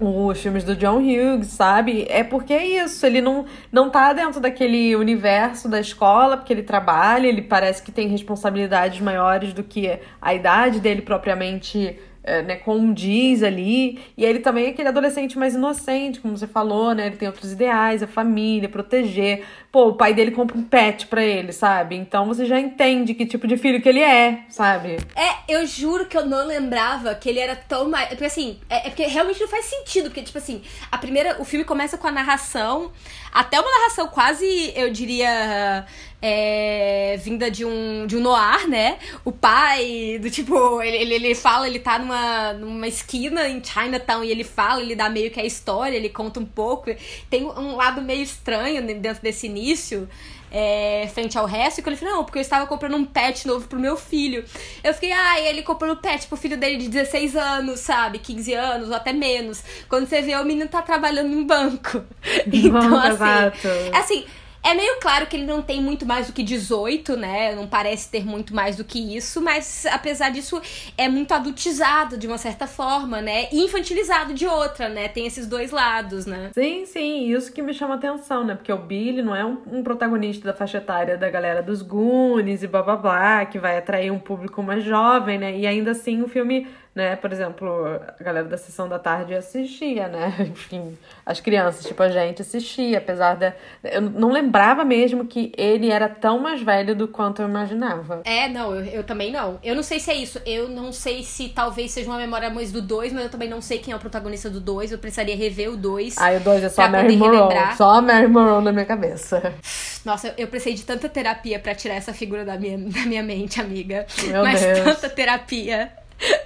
[0.00, 2.06] os filmes do John Hughes, sabe?
[2.08, 6.62] É porque é isso, ele não, não tá dentro daquele universo da escola, porque ele
[6.62, 12.56] trabalha, ele parece que tem responsabilidades maiores do que a idade dele propriamente é, né,
[12.56, 14.00] condiz ali.
[14.16, 17.06] E ele também é aquele adolescente mais inocente, como você falou, né?
[17.06, 19.44] Ele tem outros ideais, a família, proteger.
[19.70, 21.94] Pô, o pai dele compra um pet pra ele, sabe?
[21.96, 24.96] Então você já entende que tipo de filho que ele é, sabe?
[25.14, 28.08] É, eu juro que eu não lembrava que ele era tão mais.
[28.08, 30.04] Porque assim, é, é porque realmente não faz sentido.
[30.04, 31.40] Porque, tipo assim, a primeira.
[31.40, 32.90] O filme começa com a narração.
[33.32, 35.86] Até uma narração quase, eu diria.
[36.28, 38.98] É, vinda de um, de um noir, né?
[39.24, 44.24] O pai, do tipo, ele, ele, ele fala, ele tá numa, numa esquina em Chinatown
[44.24, 46.90] e ele fala, ele dá meio que a história, ele conta um pouco.
[47.30, 50.08] Tem um lado meio estranho dentro desse início.
[50.50, 53.46] é, frente ao resto, e quando ele falou, não, porque eu estava comprando um pet
[53.46, 54.44] novo pro meu filho.
[54.82, 58.18] Eu fiquei, ah, e ele comprando um pet pro filho dele de 16 anos, sabe?
[58.18, 59.62] 15 anos, ou até menos.
[59.88, 62.02] Quando você vê, o menino tá trabalhando em banco.
[62.46, 63.12] Então, assim.
[63.14, 63.68] exato.
[63.68, 64.24] é Assim,
[64.66, 67.54] é meio claro que ele não tem muito mais do que 18, né?
[67.54, 70.60] Não parece ter muito mais do que isso, mas apesar disso,
[70.98, 73.48] é muito adultizado de uma certa forma, né?
[73.52, 75.06] E infantilizado de outra, né?
[75.06, 76.50] Tem esses dois lados, né?
[76.52, 78.56] Sim, sim, isso que me chama atenção, né?
[78.56, 82.64] Porque o Billy não é um, um protagonista da faixa etária da galera dos Goonies
[82.64, 85.56] e blá blá blá, que vai atrair um público mais jovem, né?
[85.56, 87.14] E ainda assim o filme, né?
[87.14, 90.34] Por exemplo, a galera da sessão da tarde assistia, né?
[90.50, 93.52] Enfim, as crianças, tipo a gente, assistia, apesar da.
[93.84, 98.22] Eu não lembrava mesmo que ele era tão mais velho do quanto eu imaginava.
[98.24, 99.60] É, não, eu, eu também não.
[99.62, 100.40] Eu não sei se é isso.
[100.46, 103.60] Eu não sei se talvez seja uma memória mais do 2, mas eu também não
[103.60, 104.92] sei quem é o protagonista do 2.
[104.92, 106.16] Eu precisaria rever o 2.
[106.16, 107.76] Aí o dois é só a Mary Monroe.
[107.76, 109.52] Só a Mary Monroe na minha cabeça.
[110.02, 113.60] Nossa, eu precisei de tanta terapia pra tirar essa figura da minha, da minha mente,
[113.60, 114.06] amiga.
[114.28, 114.78] Meu Mas Deus.
[114.78, 115.92] tanta terapia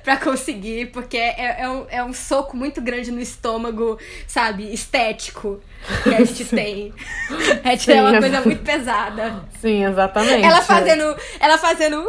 [0.04, 5.60] pra conseguir, porque é, é, um, é um soco muito grande no estômago, sabe, estético
[6.02, 6.92] que a gente tem.
[7.64, 9.44] É, tipo, é uma exa- coisa muito pesada.
[9.60, 10.44] Sim, exatamente.
[10.44, 11.16] Ela fazendo.
[11.38, 12.00] Ela fazendo.
[12.02, 12.06] uh,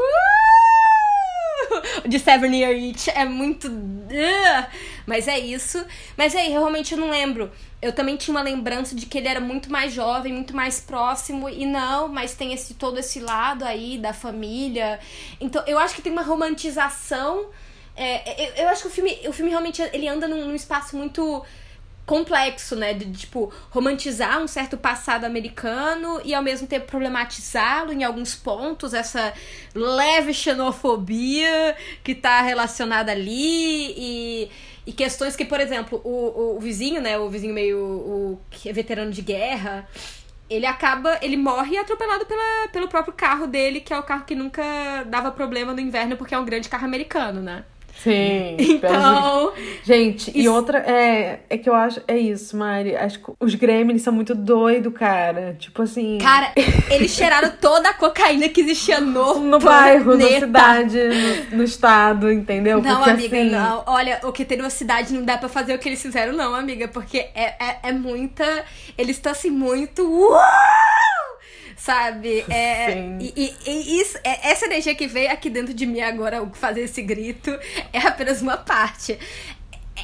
[2.08, 3.68] De Seven Year Itch é muito.
[3.68, 4.66] uh,
[5.06, 5.84] Mas é isso.
[6.18, 7.52] Mas aí, realmente eu não lembro.
[7.82, 11.50] Eu também tinha uma lembrança de que ele era muito mais jovem, muito mais próximo.
[11.50, 15.00] E não, mas tem esse todo esse lado aí da família.
[15.40, 17.48] Então, eu acho que tem uma romantização
[18.02, 20.98] é, eu, eu acho que o filme, o filme realmente ele anda num, num espaço
[20.98, 21.44] muito
[22.06, 22.94] complexo, né?
[22.94, 28.94] De, tipo, romantizar um certo passado americano e ao mesmo tempo problematizá-lo em alguns pontos,
[28.94, 29.34] essa
[29.74, 34.52] leve xenofobia que tá relacionada ali e,
[34.86, 37.18] e questões que, por exemplo, o, o, o vizinho, né?
[37.18, 39.88] O vizinho meio o, que é veterano de guerra.
[40.50, 44.36] Ele acaba, ele morre atropelado pela, pelo próprio carro dele, que é o carro que
[44.36, 47.64] nunca dava problema no inverno, porque é um grande carro americano, né?
[48.04, 48.58] Sim.
[48.60, 49.54] Então.
[49.84, 52.02] Gente, e Isso- outra é, é que eu acho.
[52.08, 52.96] É isso, Mari.
[52.96, 55.56] Acho que os Gremlins são muito doidos, cara.
[55.60, 56.18] Tipo assim.
[56.20, 56.52] Cara,
[56.90, 60.40] eles cheiraram toda a cocaína que existia no, no bairro, na planeta.
[60.46, 60.98] cidade,
[61.52, 62.82] no, no estado, entendeu?
[62.82, 63.84] Não, Porque, amiga, assim, não.
[63.86, 66.56] Olha, o que tem numa cidade não dá pra fazer o que eles fizeram, não,
[66.56, 66.88] amiga.
[66.88, 68.46] Porque é, é, é muita.
[68.98, 70.02] Eles estão assim, muito.
[70.04, 70.42] Uau!
[71.84, 72.46] Sabe?
[72.48, 73.18] É, Sim.
[73.20, 76.82] e, e- e isso, é, essa energia que veio aqui dentro de mim agora, fazer
[76.82, 77.50] esse grito,
[77.92, 79.18] é apenas uma parte.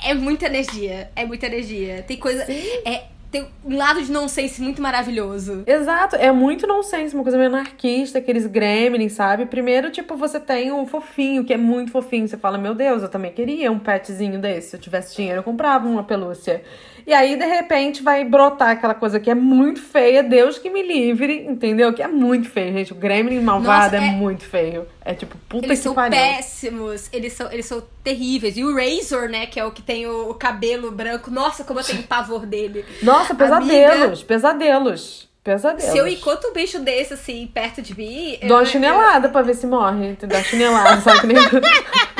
[0.03, 1.11] É muita energia.
[1.15, 2.03] É muita energia.
[2.07, 2.43] Tem coisa.
[2.83, 5.63] É, tem um lado de nonsense muito maravilhoso.
[5.67, 9.45] Exato, é muito nonsense, uma coisa meio anarquista, aqueles gremlins, sabe?
[9.45, 12.27] Primeiro, tipo, você tem um fofinho, que é muito fofinho.
[12.27, 14.71] Você fala, meu Deus, eu também queria um petzinho desse.
[14.71, 16.63] Se eu tivesse dinheiro, eu comprava uma pelúcia.
[17.07, 20.83] E aí, de repente, vai brotar aquela coisa que é muito feia, Deus que me
[20.85, 21.93] livre, entendeu?
[21.93, 22.91] Que é muito feio, gente.
[22.91, 24.09] O gremlin malvado Nossa, é...
[24.09, 24.85] é- muito feio.
[25.05, 26.19] É tipo, puta Eles que são pariu.
[26.19, 28.57] péssimos, eles são, eles são terríveis.
[28.57, 31.79] E o Razor, né, que é o que tem o, o cabelo branco, nossa, como
[31.79, 32.83] eu tenho pavor dele.
[33.01, 35.27] Nossa, pesadelos, pesadelos.
[35.41, 35.83] Pesadelos.
[35.93, 38.37] Se eu encontro um bicho desse, assim, perto de mim.
[38.41, 40.17] Dou uma eu- chinelada pra ver se morre.
[40.23, 41.21] Dá chinelada, sabe?
[41.21, 41.37] Que nem...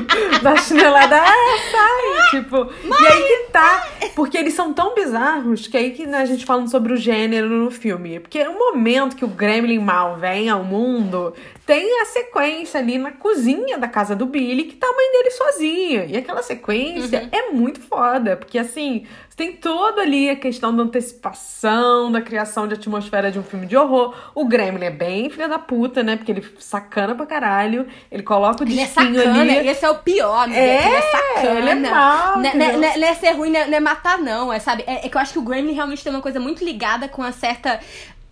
[0.42, 2.30] dá chinelada, ah, sai!
[2.30, 3.88] Tipo, e aí que tá.
[4.14, 7.48] Porque eles são tão bizarros que aí que né, a gente falando sobre o gênero
[7.48, 8.20] no filme.
[8.20, 11.34] Porque no momento que o Gremlin mal vem ao mundo,
[11.66, 15.30] tem a sequência ali na cozinha da casa do Billy, que tá a mãe dele
[15.30, 16.04] sozinha.
[16.06, 18.36] E aquela sequência é muito foda.
[18.36, 23.38] Porque assim, você tem todo ali a questão da antecipação, da criação de atmosfera de
[23.38, 24.14] um filme de horror.
[24.34, 26.16] O Gremlin é bem filha da puta, né?
[26.16, 27.86] Porque ele sacana pra caralho.
[28.10, 29.66] Ele coloca o Ele é sacana, ali.
[29.68, 30.58] esse é o pior, amiga.
[30.60, 31.58] É, ele é sacana.
[31.60, 32.78] ele é mau, Não, é- entendeu?
[32.80, 34.52] não, é- ser ruim, não é, matar, não.
[34.52, 34.84] É, sabe?
[34.86, 37.22] É, é que eu acho que o Gremlin realmente tem uma coisa muito ligada com
[37.22, 37.80] a certa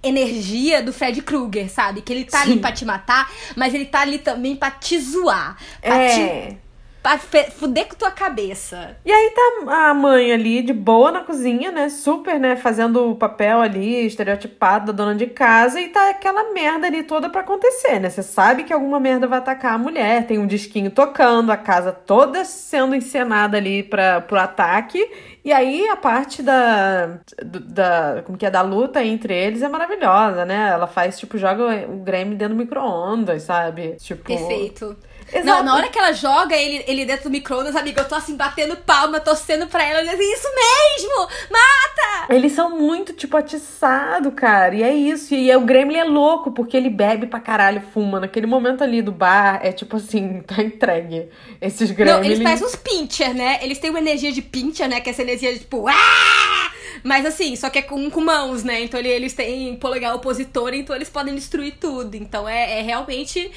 [0.03, 2.03] energia do Fred Krueger, sabe?
[2.03, 2.59] Que ele tá ali Sim.
[2.59, 5.57] pra te matar, mas ele tá ali também pra te zoar.
[5.81, 6.57] Pra te É.
[7.03, 8.97] pra fuder com tua cabeça.
[9.05, 11.88] E aí tá a mãe ali, de boa na cozinha, né?
[11.88, 12.55] Super, né?
[12.55, 15.81] Fazendo o papel ali, estereotipado da dona de casa.
[15.81, 18.09] E tá aquela merda ali toda pra acontecer, né?
[18.09, 20.27] Você sabe que alguma merda vai atacar a mulher.
[20.27, 25.05] Tem um disquinho tocando, a casa toda sendo encenada ali pra, pro ataque.
[25.45, 28.23] E aí a parte da, da.
[28.25, 28.51] Como que é?
[28.51, 30.71] Da luta entre eles é maravilhosa, né?
[30.71, 33.97] Ela faz, tipo, joga o Grêmio dentro do micro-ondas, sabe?
[33.97, 34.23] Tipo.
[34.23, 34.97] Perfeito.
[35.33, 35.47] Exato.
[35.47, 38.37] Não, na hora que ela joga ele, ele dentro do micro-ondas, amiga, eu tô assim,
[38.37, 41.29] batendo palma, torcendo pra ela, assim, isso mesmo!
[41.51, 42.33] Mata!
[42.35, 44.75] Eles são muito, tipo, atiçado, cara.
[44.75, 45.35] E é isso.
[45.35, 48.21] E é- o Gremlin é louco, porque ele bebe pra caralho, fuma.
[48.21, 51.29] Naquele momento ali do bar, é tipo assim, tá entregue.
[51.61, 52.27] Esses Não, Gremlins.
[52.27, 53.59] eles parecem uns pincher, né?
[53.62, 55.01] Eles têm uma energia de pincher, né?
[55.01, 55.87] Que é essa energia de tipo.
[55.88, 56.71] "Ah!"
[57.05, 58.83] Mas assim, só que é com, com mãos, né?
[58.83, 62.14] Então ele- eles têm polegar opositor, então eles podem destruir tudo.
[62.14, 63.51] Então é, é realmente.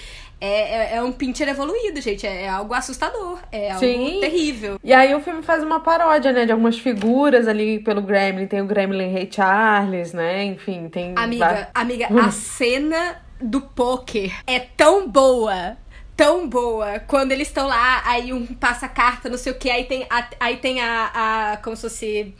[0.46, 2.28] É, é, é um pincher evoluído, gente.
[2.28, 3.40] É, é algo assustador.
[3.52, 4.20] É algo Sim.
[4.22, 4.80] terrível.
[4.84, 6.46] E aí o filme faz uma paródia, né?
[6.46, 8.46] De algumas figuras ali pelo Gremlin.
[8.48, 10.44] Tem o Gremlin Rei Charles, né?
[10.44, 11.14] Enfim, tem.
[11.16, 12.20] Amiga, amiga, Hum.
[12.20, 15.78] a cena do poker é tão boa.
[16.16, 17.00] Tão boa.
[17.00, 20.30] Quando eles estão lá, aí um passa carta, não sei o que, aí tem a,
[20.40, 21.58] aí tem a, a.
[21.58, 22.34] Como se fosse.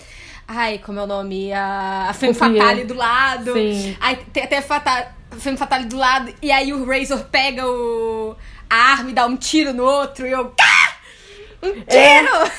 [0.48, 1.52] Ai, como é o nome?
[1.54, 2.62] A, a Femme Croupier.
[2.62, 3.54] Fatale do lado.
[3.54, 3.98] Sim.
[4.00, 6.32] Aí tem até a Fata- a Femme Fatale do lado.
[6.42, 8.36] E aí o Razor pega o,
[8.70, 10.28] a arma e dá um tiro no outro.
[10.28, 10.54] E eu.
[10.62, 10.96] "Ah!
[11.64, 12.20] Um É.
[12.22, 12.52] tiro!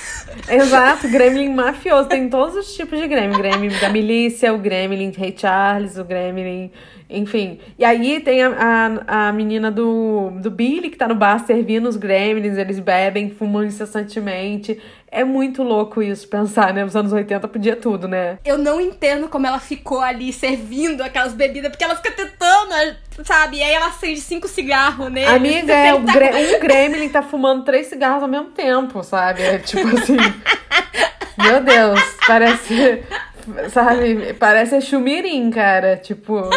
[0.51, 2.09] Exato, Gremlin mafioso.
[2.09, 3.38] Tem todos os tipos de Gremlin.
[3.38, 6.72] Gremlin da milícia, o Gremlin Rei Charles, o Gremlin.
[7.09, 7.61] Enfim.
[7.79, 11.88] E aí tem a, a, a menina do, do Billy que tá no bar servindo
[11.88, 12.59] os Gremlins.
[12.59, 14.81] Eles bebem, fumam incessantemente.
[15.09, 16.85] É muito louco isso, pensar, né?
[16.85, 18.38] Nos anos 80 podia tudo, né?
[18.45, 23.59] Eu não entendo como ela ficou ali servindo aquelas bebidas, porque ela fica tentando, sabe?
[23.59, 25.27] E aí ela acende cinco cigarros nele.
[25.27, 29.42] Amiga, é, o Gre- um Gremlin tá fumando três cigarros ao mesmo tempo, sabe?
[29.42, 30.16] É tipo assim.
[31.38, 33.03] meu Deus, parece.
[33.71, 34.35] Sabe?
[34.35, 35.97] Parece Chumirim, cara.
[35.97, 36.51] Tipo.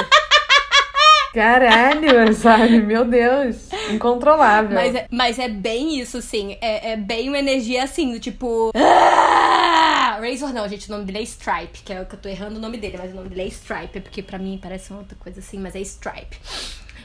[1.34, 2.80] Caralho, sabe?
[2.82, 3.56] Meu Deus.
[3.92, 4.72] Incontrolável.
[4.76, 6.58] Mas é, mas é bem isso, assim.
[6.62, 8.72] É, é bem uma energia assim, do tipo.
[8.76, 12.28] "Ah!" Razor não, gente, o nome dele é Stripe, que é o que eu tô
[12.28, 15.00] errando o nome dele, mas o nome dele é Stripe, porque pra mim parece uma
[15.00, 16.38] outra coisa assim, mas é Stripe.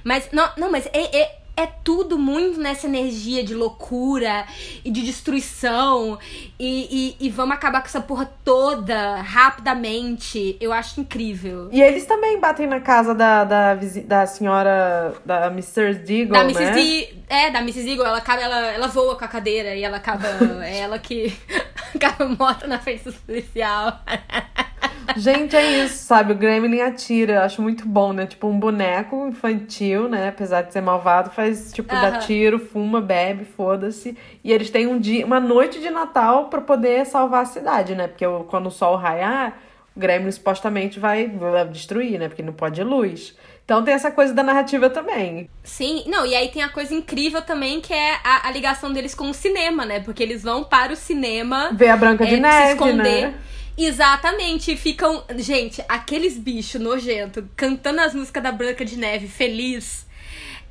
[0.02, 4.44] Mas, não, não mas é, é- é tudo muito nessa energia de loucura
[4.84, 6.18] e de destruição
[6.58, 10.56] e, e, e vamos acabar com essa porra toda rapidamente.
[10.60, 11.68] Eu acho incrível.
[11.70, 13.74] E eles também batem na casa da, da,
[14.06, 15.94] da senhora, da Mr.
[15.94, 16.52] Deagle, Da né?
[16.52, 16.72] Mrs.
[16.74, 17.88] D, é, da Mrs.
[17.88, 20.26] Eagle, ela, acaba, ela, ela voa com a cadeira e ela acaba.
[20.64, 21.36] é ela que
[21.94, 24.00] acaba morta na frente do policial.
[25.16, 26.32] Gente, é isso, sabe?
[26.32, 28.26] O Gremlin atira, eu acho muito bom, né?
[28.26, 30.28] Tipo um boneco infantil, né?
[30.28, 32.18] Apesar de ser malvado, faz tipo, dá Aham.
[32.18, 34.16] tiro, fuma, bebe, foda-se.
[34.42, 38.08] E eles têm um dia, uma noite de Natal pra poder salvar a cidade, né?
[38.08, 39.58] Porque quando o sol raiar,
[39.96, 41.30] o Gremlin supostamente vai
[41.70, 42.28] destruir, né?
[42.28, 43.36] Porque não pode luz.
[43.64, 45.48] Então tem essa coisa da narrativa também.
[45.62, 49.14] Sim, não, e aí tem a coisa incrível também que é a, a ligação deles
[49.14, 50.00] com o cinema, né?
[50.00, 51.70] Porque eles vão para o cinema.
[51.72, 53.28] Ver a Branca de é, se Neve, esconder.
[53.28, 53.34] né?
[53.76, 55.24] Exatamente, ficam.
[55.36, 60.04] Gente, aqueles bichos nojentos cantando as músicas da Branca de Neve feliz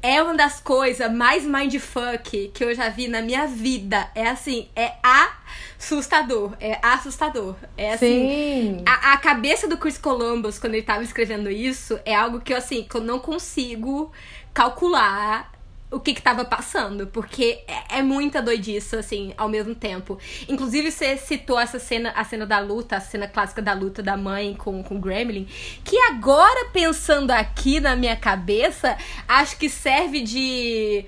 [0.04, 4.12] é uma das coisas mais mindfuck que eu já vi na minha vida.
[4.14, 6.52] É assim, é assustador.
[6.60, 7.56] É assustador.
[7.78, 8.08] É assim.
[8.08, 8.84] Sim.
[8.86, 12.58] A, a cabeça do Chris Columbus, quando ele tava escrevendo isso, é algo que eu,
[12.58, 14.12] assim, que eu não consigo
[14.54, 15.50] calcular
[15.94, 20.18] o que que tava passando, porque é, é muita doidice, assim, ao mesmo tempo.
[20.50, 24.18] Inclusive, você citou essa cena, a cena da luta, a cena clássica da luta da
[24.18, 25.48] mãe com, com o Gremlin,
[25.84, 31.06] que agora, pensando aqui na minha cabeça, acho que serve de...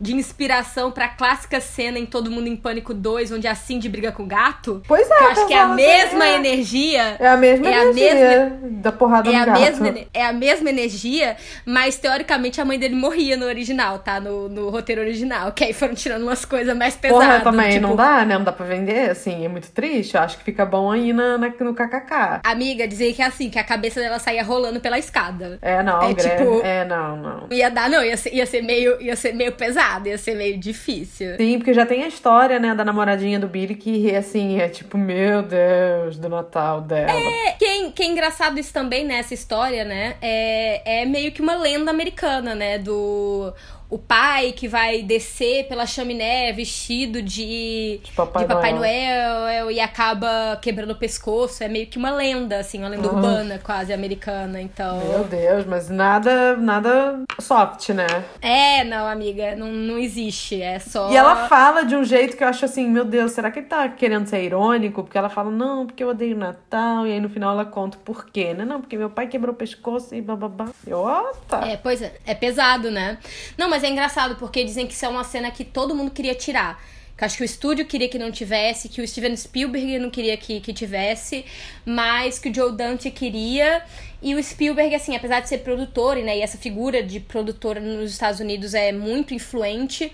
[0.00, 4.12] De inspiração pra clássica cena em Todo Mundo em Pânico 2, onde a Cindy briga
[4.12, 4.80] com o gato.
[4.86, 6.34] Pois é, eu acho que é a mesma é.
[6.36, 7.16] energia.
[7.18, 9.60] É a mesma É a energia da porrada É a, gato.
[9.60, 11.36] mesma, é a mesma energia,
[11.66, 14.20] mas teoricamente a mãe dele morria no original, tá?
[14.20, 15.50] No, no roteiro original.
[15.50, 17.26] Que aí foram tirando umas coisas mais pesadas.
[17.26, 18.34] Porra, também tipo, não dá, né?
[18.38, 20.14] Não dá pra vender, assim, é muito triste.
[20.14, 22.40] Eu acho que fica bom aí na, na- no kkk.
[22.44, 25.58] Amiga, dizer que é assim, que a cabeça dela saía rolando pela escada.
[25.60, 27.48] É, não, É, tipo- É, não, não.
[27.50, 30.58] Ia dar, não, ia ser, ia ser meio, ia ser meio pesado, ia ser meio
[30.58, 31.36] difícil.
[31.36, 34.98] Sim, porque já tem a história, né, da namoradinha do Billy que, assim, é tipo,
[34.98, 37.10] meu Deus, do Natal dela.
[37.10, 40.16] É, que, é, que é engraçado isso também nessa história, né?
[40.20, 42.78] É, é meio que uma lenda americana, né?
[42.78, 43.52] Do
[43.90, 49.40] o pai que vai descer pela chaminé vestido de, De Papai de Papai Noel.
[49.40, 51.64] Noel, e acaba quebrando o pescoço.
[51.64, 53.12] É meio que uma lenda, assim, uma lenda Ah.
[53.12, 54.60] urbana quase americana.
[54.60, 54.98] Então.
[54.98, 58.06] Meu Deus, mas nada, nada soft, né?
[58.42, 60.60] É, não, amiga, não, não existe.
[60.60, 61.10] É só.
[61.10, 63.66] E ela fala de um jeito que eu acho assim, meu Deus, será que ele
[63.66, 65.02] tá querendo ser irônico?
[65.02, 67.06] Porque ela fala, não, porque eu odeio Natal.
[67.06, 68.64] E aí no final ela conta o porquê, né?
[68.64, 70.66] Não, porque meu pai quebrou o pescoço e bababá.
[70.86, 71.66] Eu, ó, tá.
[71.66, 73.18] É, pois é, é pesado, né?
[73.56, 76.34] Não, mas é engraçado porque dizem que isso é uma cena que todo mundo queria
[76.34, 76.82] tirar.
[77.16, 80.36] Que acho que o estúdio queria que não tivesse, que o Steven Spielberg não queria
[80.36, 81.44] que, que tivesse,
[81.84, 83.82] mas que o Joe Dante queria.
[84.20, 88.10] E o Spielberg, assim, apesar de ser produtor, né, e essa figura de produtora nos
[88.10, 90.12] Estados Unidos é muito influente,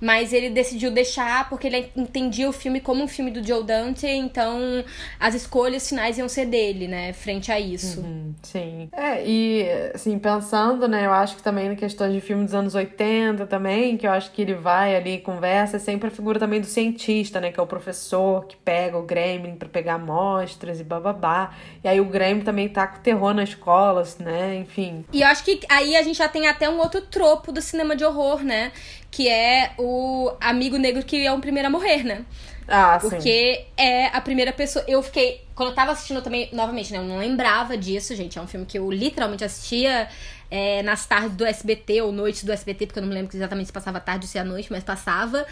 [0.00, 4.06] mas ele decidiu deixar porque ele entendia o filme como um filme do Joe Dante,
[4.06, 4.84] então
[5.20, 8.00] as escolhas finais iam ser dele, né, frente a isso.
[8.00, 8.88] Hum, Sim.
[8.92, 12.74] É, e assim, pensando, né, eu acho que também na questão de filme dos anos
[12.74, 16.38] 80 também, que eu acho que ele vai ali e conversa, é sempre a figura
[16.38, 20.80] também do cientista, né, que é o professor que pega o Gremlin pra pegar amostras
[20.80, 21.54] e bababá.
[21.82, 25.04] E aí o Gremlin também tá com terror nas escolas, né, enfim.
[25.12, 27.94] E eu acho que aí a gente já tem até um outro tropo do cinema
[27.94, 28.72] de horror, né?
[29.10, 32.24] Que é o amigo negro que é o primeiro a morrer, né?
[32.66, 33.10] Ah, sim.
[33.10, 34.84] Porque é a primeira pessoa.
[34.88, 35.44] Eu fiquei.
[35.54, 36.98] Quando eu tava assistindo também, novamente, né?
[36.98, 38.38] Eu não lembrava disso, gente.
[38.38, 40.08] É um filme que eu literalmente assistia
[40.50, 43.66] é, nas tardes do SBT ou noites do SBT, porque eu não me lembro exatamente
[43.66, 45.46] se passava tarde ou se à noite, mas passava.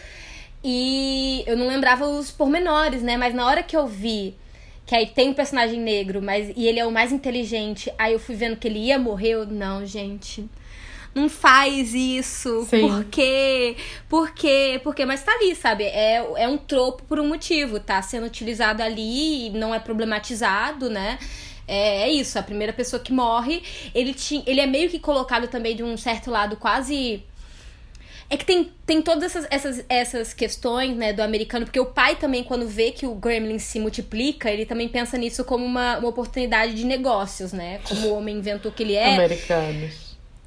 [0.65, 3.17] E eu não lembrava os pormenores, né?
[3.17, 4.35] Mas na hora que eu vi
[4.93, 8.19] que aí tem um personagem negro, mas e ele é o mais inteligente, aí eu
[8.19, 10.47] fui vendo que ele ia morrer, eu, não, gente.
[11.15, 12.67] Não faz isso.
[12.69, 12.83] Sim.
[12.83, 13.75] Por quê?
[14.07, 14.79] Por quê?
[14.85, 15.07] Por quê?
[15.07, 15.85] Mas tá ali, sabe?
[15.85, 17.81] É, é um tropo por um motivo.
[17.81, 21.19] Tá sendo utilizado ali e não é problematizado, né?
[21.67, 23.63] É, é isso, a primeira pessoa que morre,
[23.95, 27.23] ele, tinha, ele é meio que colocado também de um certo lado quase
[28.29, 32.17] é que tem, tem todas essas, essas, essas questões, né, do americano, porque o pai
[32.17, 36.09] também, quando vê que o Gremlin se multiplica, ele também pensa nisso como uma, uma
[36.09, 37.81] oportunidade de negócios, né?
[37.89, 39.15] Como o homem inventou que ele é.
[39.15, 40.02] Americanos.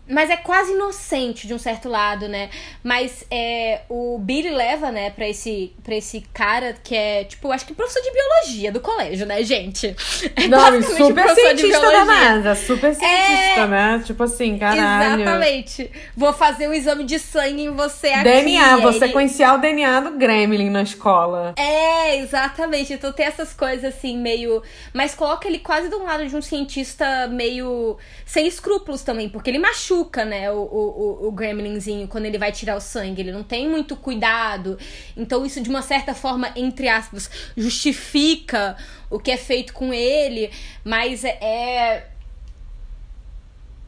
[0.08, 2.50] Mas é quase inocente de um certo lado, né?
[2.84, 7.66] Mas é, o Billy leva, né, pra esse, pra esse cara que é, tipo, acho
[7.66, 9.96] que professor de biologia do colégio, né, gente?
[10.36, 11.94] É Não, super cientista da.
[12.02, 12.06] É.
[12.06, 14.02] NASA, super cientista, né?
[14.06, 15.22] Tipo assim, caralho.
[15.24, 15.92] Exatamente.
[16.16, 18.24] Vou fazer um exame de sangue em você aqui.
[18.24, 21.54] DNA, vou Ele- sequenciar o DNA do Gremlin na escola.
[21.58, 22.94] É, exatamente.
[22.94, 24.62] Então tem essas coisas assim, meio.
[24.94, 29.60] Mas coloca ele quase do lado de um cientista meio sem escrúpulos também, porque ele
[29.60, 33.22] machuca machuca, né, o, o, o gremlinzinho quando ele vai tirar o sangue.
[33.22, 34.78] Ele não tem muito cuidado.
[35.16, 38.76] Então, isso, de uma certa forma, entre aspas, justifica
[39.10, 40.52] o que é feito com ele.
[40.84, 41.38] Mas é.
[41.42, 42.08] É,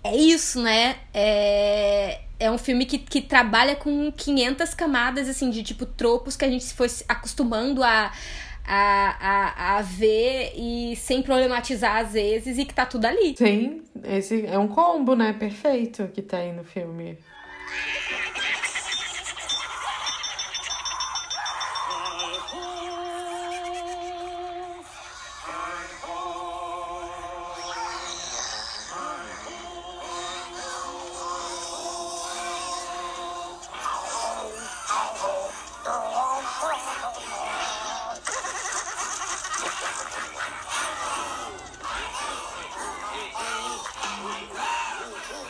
[0.03, 0.97] é isso, né?
[1.13, 6.45] É, é um filme que, que trabalha com 500 camadas, assim, de tipo tropos que
[6.45, 8.11] a gente se foi acostumando a
[8.67, 13.35] a, a, a ver e sem problematizar às vezes e que tá tudo ali.
[13.37, 15.33] Sim, esse é um combo, né?
[15.33, 17.17] Perfeito que tem no filme.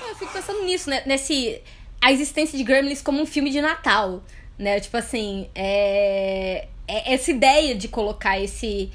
[0.08, 1.04] Eu fico pensando nisso, né?
[1.06, 1.62] Nesse.
[2.02, 4.24] A existência de Gremlins como um filme de Natal.
[4.58, 4.80] Né?
[4.80, 8.92] Tipo assim, é, é essa ideia de colocar esse.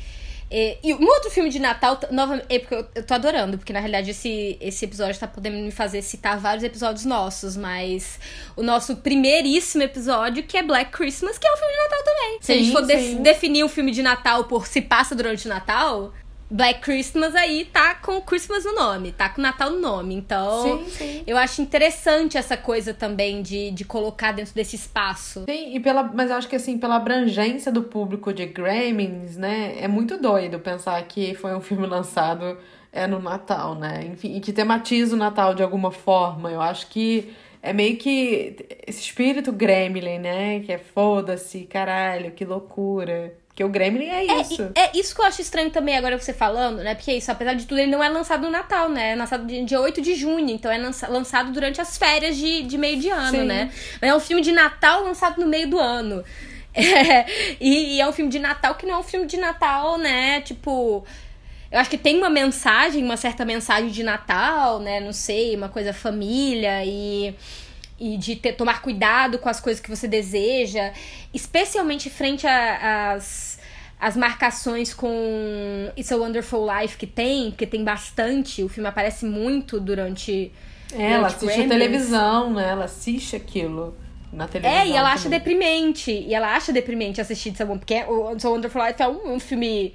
[0.55, 3.73] É, e um outro filme de Natal, nova, é porque eu, eu tô adorando, porque
[3.73, 8.21] na realidade esse, esse episódio tá podendo me fazer citar vários episódios nossos, mas
[8.55, 12.39] o nosso primeiríssimo episódio, que é Black Christmas, que é um filme de Natal também.
[12.43, 13.23] Se a gente Sim, for de- sim.
[13.23, 16.13] definir um filme de Natal por se passa durante o Natal,
[16.53, 20.15] Black Christmas aí tá com Christmas no nome, tá com Natal no nome.
[20.15, 21.25] Então, Sim, sim.
[21.27, 25.45] eu acho interessante essa coisa também de, de colocar dentro desse espaço.
[25.49, 29.77] Sim, e pela, mas eu acho que assim, pela abrangência do público de Gremlins, né,
[29.81, 32.59] é muito doido pensar que foi um filme lançado
[32.93, 34.05] é no Natal, né?
[34.05, 36.51] Enfim, e que tematiza o Natal de alguma forma.
[36.51, 37.33] Eu acho que
[37.63, 40.61] é meio que esse espírito Gremlin, né?
[40.61, 43.33] Que é foda-se, caralho, que loucura.
[43.53, 44.63] Porque o Gremlin é É, isso.
[44.75, 46.95] e- é isso que eu acho estranho também agora você falando, né?
[46.95, 49.13] Porque é isso, apesar de tudo, ele não é lançado no Natal, né?
[49.13, 52.63] É lançado dia, dia 8 de junho, então é lança- lançado durante as férias de,
[52.63, 53.45] de meio de ano, Sim.
[53.45, 53.71] né?
[54.01, 56.25] Mas é um filme de Natal lançado no meio do ano.
[56.75, 57.27] É,
[57.61, 60.41] e, e é um filme de Natal que não é um filme de Natal, né?
[60.41, 61.05] Tipo.
[61.71, 64.99] Eu acho que tem uma mensagem, uma certa mensagem de Natal, né?
[64.99, 67.35] Não sei, uma coisa família e,
[68.03, 70.93] e de ter, tomar cuidado com as coisas que você deseja,
[71.33, 73.53] especialmente frente às
[74.03, 79.25] as marcações com It's a Wonderful Life que tem, porque tem bastante, o filme aparece
[79.25, 80.51] muito durante.
[80.93, 81.71] É, ela assiste a Gremlins.
[81.71, 82.69] televisão, né?
[82.69, 83.97] Ela assiste aquilo
[84.33, 84.77] na televisão.
[84.77, 85.39] É, e ela acha também.
[85.39, 86.11] deprimente.
[86.11, 89.07] E ela acha deprimente assistir It's a Wonderful Porque o It's a Wonderful Life é
[89.07, 89.95] um, um filme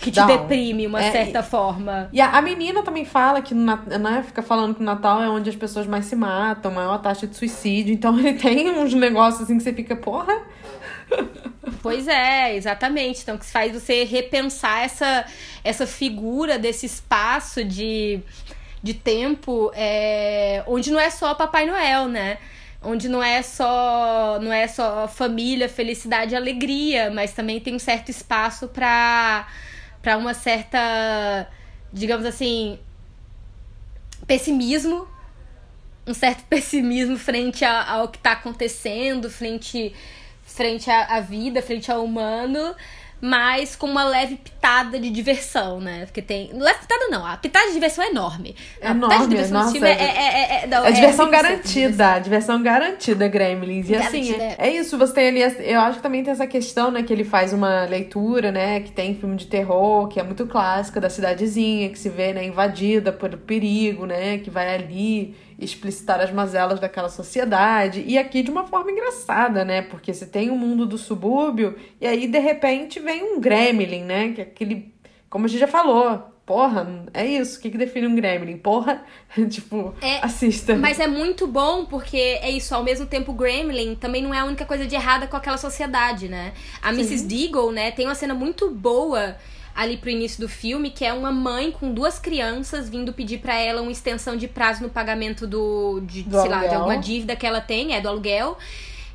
[0.00, 0.26] que te Down.
[0.26, 2.08] deprime, uma É, certa forma.
[2.12, 5.50] E a, a menina também fala que né, fica falando que o Natal é onde
[5.50, 7.92] as pessoas mais se matam, maior taxa de suicídio.
[7.94, 10.34] Então ele tem uns negócios assim que você fica, porra.
[11.82, 13.22] Pois é, exatamente.
[13.22, 15.24] Então, que faz você repensar essa,
[15.64, 18.20] essa figura desse espaço de,
[18.82, 22.38] de tempo é, onde não é só Papai Noel, né?
[22.82, 27.78] Onde não é só não é só família, felicidade e alegria, mas também tem um
[27.78, 29.46] certo espaço para
[30.02, 31.48] para uma certa,
[31.92, 32.78] digamos assim,
[34.26, 35.06] pessimismo,
[36.06, 39.94] um certo pessimismo frente ao que tá acontecendo, frente
[40.42, 42.74] frente à vida, frente ao humano,
[43.20, 46.06] mas com uma leve pitada de diversão, né?
[46.06, 46.50] Porque tem.
[46.52, 48.54] Leve pitada não, a pitada de diversão é enorme.
[48.80, 49.92] A pitada de Enorme, diversão nossa, filme é.
[49.92, 50.06] é- é,
[50.60, 53.88] é, é, não, É é diversão 100% garantida, diversão garantida, Gremlins.
[53.88, 56.46] E assim, Garantida, é, é isso, você tem ali, eu acho que também tem essa
[56.46, 60.22] questão, né, que ele faz uma leitura, né, que tem filme de terror, que é
[60.22, 65.34] muito clássica, da cidadezinha, que se vê, né, invadida por perigo, né, que vai ali
[65.60, 68.02] explicitar as mazelas daquela sociedade.
[68.06, 72.06] E aqui de uma forma engraçada, né, porque você tem o mundo do subúrbio, e
[72.06, 74.94] aí, de repente, vem um Gremlin, né, que é aquele,
[75.28, 76.30] como a gente já falou...
[76.50, 77.60] Porra, é isso.
[77.60, 78.56] O que, que define um gremlin?
[78.58, 79.04] Porra,
[79.48, 80.74] tipo, É, assista.
[80.74, 84.40] Mas é muito bom porque é isso, ao mesmo tempo o Gremlin também não é
[84.40, 86.52] a única coisa de errada com aquela sociedade, né?
[86.82, 87.24] A Mrs.
[87.24, 89.36] Deagle, né, tem uma cena muito boa
[89.82, 93.54] ali pro início do filme, que é uma mãe com duas crianças vindo pedir pra
[93.54, 96.78] ela uma extensão de prazo no pagamento do, de, Do sei lá, de aluguel.
[96.80, 98.58] alguma dívida que ela tem, é do aluguel.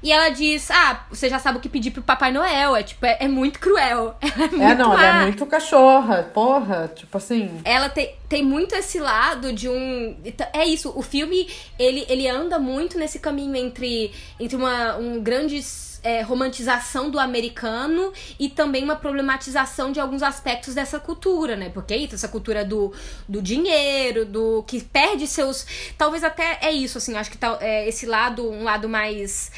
[0.04, 2.76] E ela diz: Ah, você já sabe o que pedir pro Papai Noel.
[2.76, 4.16] É tipo, é, é muito cruel.
[4.22, 5.22] Ela é muito É, não, ela má.
[5.22, 7.50] é muito cachorra, porra, tipo assim.
[7.64, 10.16] Ela tem, tem muito esse lado de um.
[10.54, 11.48] É isso, o filme
[11.80, 15.60] ele, ele anda muito nesse caminho entre, entre uma um grande
[16.06, 21.70] é, romantização do americano e também uma problematização de alguns aspectos dessa cultura, né?
[21.70, 22.94] Porque é isso, essa cultura do,
[23.28, 25.66] do dinheiro, do que perde seus.
[25.98, 29.52] Talvez até é isso, assim, acho que tá, é, esse lado, um lado mais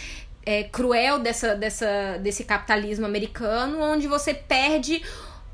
[0.45, 5.03] é, cruel dessa, dessa, desse capitalismo americano, onde você perde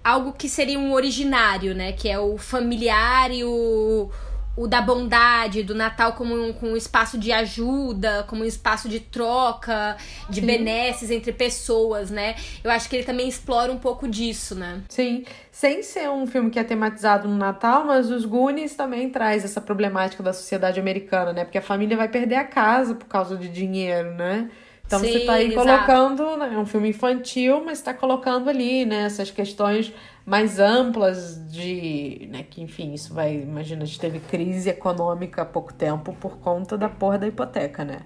[0.04, 1.94] algo que seria um originário, né?
[1.94, 4.12] Que é o familiar e o,
[4.56, 8.88] o da bondade, do Natal como um, com um espaço de ajuda, como um espaço
[8.88, 9.98] de troca,
[10.30, 10.48] de Sim.
[10.48, 12.36] benesses entre pessoas, né?
[12.64, 14.84] Eu acho que ele também explora um pouco disso, né?
[14.90, 19.44] Sim, sem ser um filme que é tematizado no Natal, mas os Goonies também traz
[19.44, 21.44] essa problemática da sociedade americana, né?
[21.46, 24.52] Porque a família vai perder a casa por causa de dinheiro, né?
[24.86, 25.86] Então você Sim, tá aí exato.
[25.88, 26.54] colocando, né?
[26.54, 29.06] É um filme infantil, mas tá colocando ali, né?
[29.06, 29.92] Essas questões
[30.26, 32.44] mais amplas de, né?
[32.50, 36.78] Que enfim, isso vai, imagina, a gente teve crise econômica há pouco tempo por conta
[36.78, 38.02] da porra da hipoteca, né?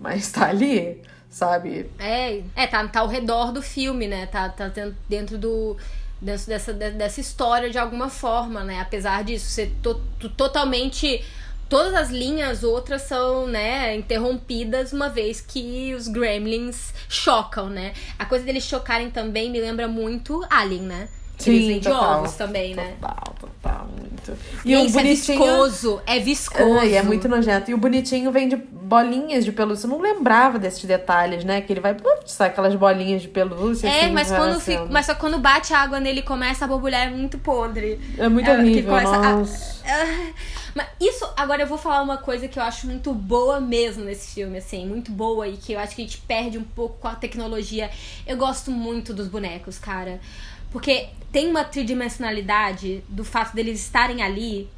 [0.00, 1.90] Mas tá ali, sabe?
[1.98, 4.26] É, é tá, tá ao redor do filme, né?
[4.26, 4.70] Tá, tá
[5.08, 5.76] dentro do.
[6.20, 8.80] Dentro dessa, de- dessa história de alguma forma, né?
[8.80, 10.00] Apesar disso ser to-
[10.36, 11.24] totalmente.
[11.68, 17.92] Todas as linhas outras são, né, interrompidas uma vez que os gremlins chocam, né?
[18.18, 21.08] A coisa deles chocarem também me lembra muito Alien, né?
[21.46, 22.18] Eles vêm de total.
[22.20, 22.94] ovos também, né?
[23.00, 24.32] Total, total, muito.
[24.64, 26.78] E isso é viscoso, é viscoso.
[26.78, 27.70] Ai, é muito nojento.
[27.70, 29.86] E o bonitinho vem de bolinhas de pelúcia.
[29.86, 31.60] Eu não lembrava desses detalhes, né?
[31.60, 33.86] Que ele vai, putz, sai aquelas bolinhas de pelúcia.
[33.88, 37.06] É, assim, mas quando, fica, mas só quando bate água nele e começa a borbulhar
[37.06, 38.00] é muito podre.
[38.18, 39.78] É muito É, que horrível, começa a- nossa.
[39.86, 40.32] Ah,
[40.74, 44.34] Mas isso, agora eu vou falar uma coisa que eu acho muito boa mesmo nesse
[44.34, 47.08] filme, assim, muito boa e que eu acho que a gente perde um pouco com
[47.08, 47.90] a tecnologia.
[48.26, 50.20] Eu gosto muito dos bonecos, cara.
[50.70, 54.68] Porque tem uma tridimensionalidade do fato deles estarem ali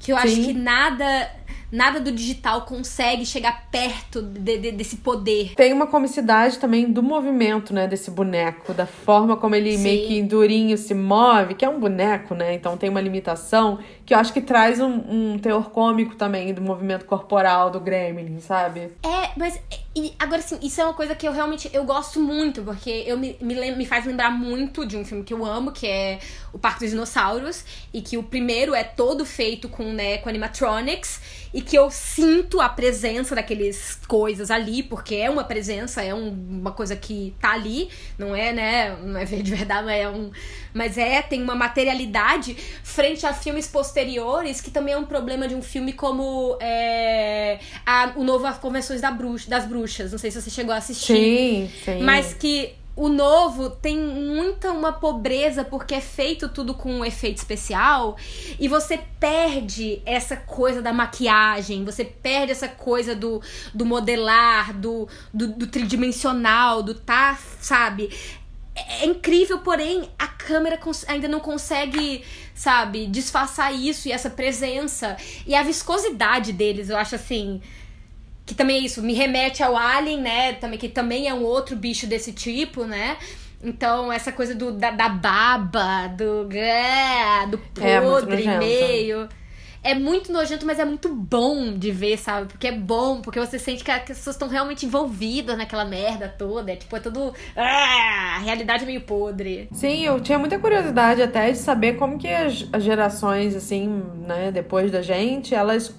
[0.00, 0.44] que eu acho Sim.
[0.44, 1.30] que nada
[1.70, 5.54] nada do digital consegue chegar perto de- de- desse poder.
[5.54, 9.82] Tem uma comicidade também do movimento, né, desse boneco, da forma como ele Sim.
[9.82, 12.54] meio que durinho se move, que é um boneco, né?
[12.54, 14.86] Então tem uma limitação que eu acho que traz um,
[15.34, 18.92] um teor cômico também do movimento corporal do Gremlin, sabe?
[19.02, 19.58] É, mas
[19.94, 23.16] e, agora assim, isso é uma coisa que eu realmente eu gosto muito, porque eu
[23.18, 26.18] me, me, lem- me faz lembrar muito de um filme que eu amo, que é
[26.52, 31.20] O Parque dos Dinossauros, e que o primeiro é todo feito com, né, com animatronics,
[31.56, 36.28] e que eu sinto a presença daqueles coisas ali, porque é uma presença, é um-
[36.60, 37.88] uma coisa que tá ali,
[38.18, 40.30] não é, né, não é de verdade, mas é um
[40.74, 42.54] mas é, tem uma materialidade
[42.84, 48.12] frente a filmes posteriores, que também é um problema de um filme como é, a,
[48.16, 50.12] o novo As Convenções da Bruxa, das Bruxas.
[50.12, 51.14] Não sei se você chegou a assistir.
[51.16, 52.02] Sim, sim.
[52.02, 57.36] Mas que o novo tem muita uma pobreza porque é feito tudo com um efeito
[57.36, 58.16] especial
[58.58, 63.42] e você perde essa coisa da maquiagem, você perde essa coisa do,
[63.74, 68.10] do modelar, do, do, do tridimensional, do tá, sabe?
[68.74, 70.78] É é incrível, porém a câmera
[71.08, 72.22] ainda não consegue,
[72.54, 75.16] sabe, disfarçar isso e essa presença.
[75.46, 77.62] E a viscosidade deles, eu acho assim.
[78.46, 80.52] Que também é isso, me remete ao Alien, né?
[80.54, 83.16] Também, que também é um outro bicho desse tipo, né?
[83.62, 88.58] Então, essa coisa do, da, da baba, do, é, do É, muito podre nojento.
[88.58, 89.28] meio.
[89.82, 92.48] É muito nojento, mas é muito bom de ver, sabe?
[92.48, 96.72] Porque é bom, porque você sente que, as pessoas estão realmente envolvidas naquela merda toda.
[96.72, 97.32] É tipo, é tudo.
[97.56, 99.68] Ah, a realidade é meio podre.
[99.72, 104.50] Sim, eu tinha muita curiosidade até de saber como que as, as gerações, assim, né,
[104.52, 105.94] depois da gente, elas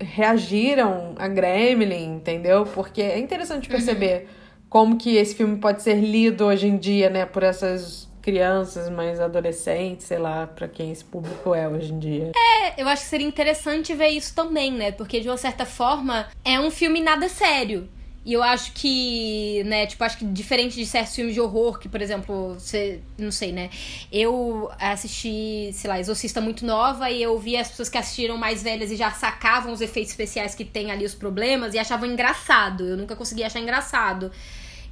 [0.00, 2.64] reagiram a Gremlin, entendeu?
[2.64, 4.28] Porque é interessante perceber
[4.68, 9.20] como que esse filme pode ser lido hoje em dia, né, por essas crianças mais
[9.20, 12.32] adolescentes, sei lá, pra quem esse público é hoje em dia.
[12.36, 14.92] É, eu acho que seria interessante ver isso também, né?
[14.92, 17.88] Porque de uma certa forma é um filme nada sério.
[18.24, 21.88] E eu acho que, né, tipo, acho que diferente de certos filmes de horror, que,
[21.88, 23.70] por exemplo, você, não sei, né?
[24.12, 28.62] Eu assisti, sei lá, Exorcista muito nova e eu vi as pessoas que assistiram mais
[28.62, 32.84] velhas e já sacavam os efeitos especiais que tem ali, os problemas, e achavam engraçado.
[32.84, 34.30] Eu nunca consegui achar engraçado.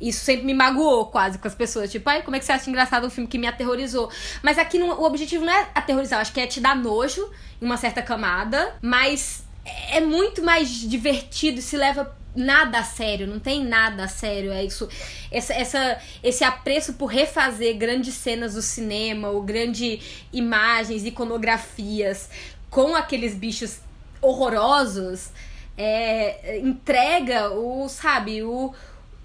[0.00, 1.90] Isso sempre me magoou quase com as pessoas.
[1.90, 4.10] Tipo, ai, como é que você acha engraçado um filme que me aterrorizou?
[4.42, 7.28] Mas aqui não- o objetivo não é aterrorizar, acho que é te dar nojo
[7.60, 9.45] em uma certa camada, mas
[9.90, 14.52] é muito mais divertido, se leva nada a sério, não tem nada a sério.
[14.52, 14.88] É isso.
[15.30, 22.28] Essa, essa, esse apreço por refazer grandes cenas do cinema, ou grandes imagens, iconografias
[22.70, 23.78] com aqueles bichos
[24.20, 25.30] horrorosos.
[25.76, 28.72] é, entrega o, sabe, o,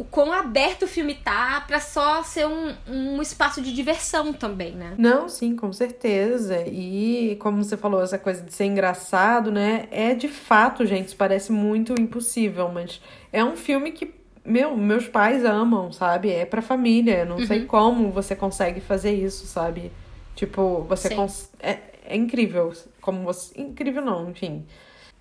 [0.01, 4.71] o quão aberto o filme tá pra só ser um, um espaço de diversão também,
[4.71, 4.95] né?
[4.97, 6.63] Não, sim, com certeza.
[6.67, 9.87] E como você falou, essa coisa de ser engraçado, né?
[9.91, 12.99] É de fato, gente, isso parece muito impossível, mas
[13.31, 14.11] é um filme que,
[14.43, 16.31] meu, meus pais amam, sabe?
[16.31, 17.23] É pra família.
[17.23, 17.45] Não Uhum.
[17.45, 19.91] sei como você consegue fazer isso, sabe?
[20.35, 21.51] Tipo, você cons...
[21.59, 22.73] é, é incrível.
[22.99, 23.61] Como você.
[23.61, 24.65] Incrível não, enfim.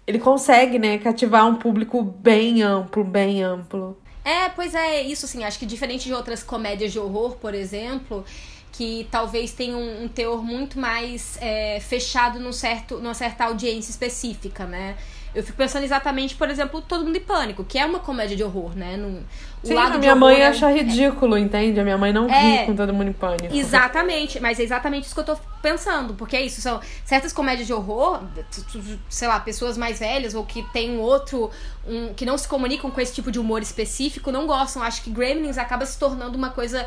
[0.07, 3.99] Ele consegue, né, cativar um público bem amplo, bem amplo.
[4.25, 8.25] É, pois é, isso assim, acho que diferente de outras comédias de horror, por exemplo,
[8.73, 13.91] que talvez tenha um, um teor muito mais é, fechado num certo, numa certa audiência
[13.91, 14.97] específica, né?
[15.35, 18.43] Eu fico pensando exatamente, por exemplo, Todo Mundo em Pânico, que é uma comédia de
[18.43, 18.97] horror, né?
[18.97, 19.23] No,
[19.63, 20.49] Sim, lado a minha mãe é...
[20.49, 21.79] acha ridículo, entende?
[21.79, 22.61] A minha mãe não é...
[22.63, 23.55] ri com Todo Mundo em Pânico.
[23.55, 27.67] Exatamente, mas é exatamente isso que eu tô pensando, porque é isso, são certas comédias
[27.67, 28.23] de horror,
[29.09, 31.51] sei lá, pessoas mais velhas ou que tem um outro,
[31.87, 34.83] um, que não se comunicam com esse tipo de humor específico, não gostam.
[34.83, 36.87] Acho que Gremlins acaba se tornando uma coisa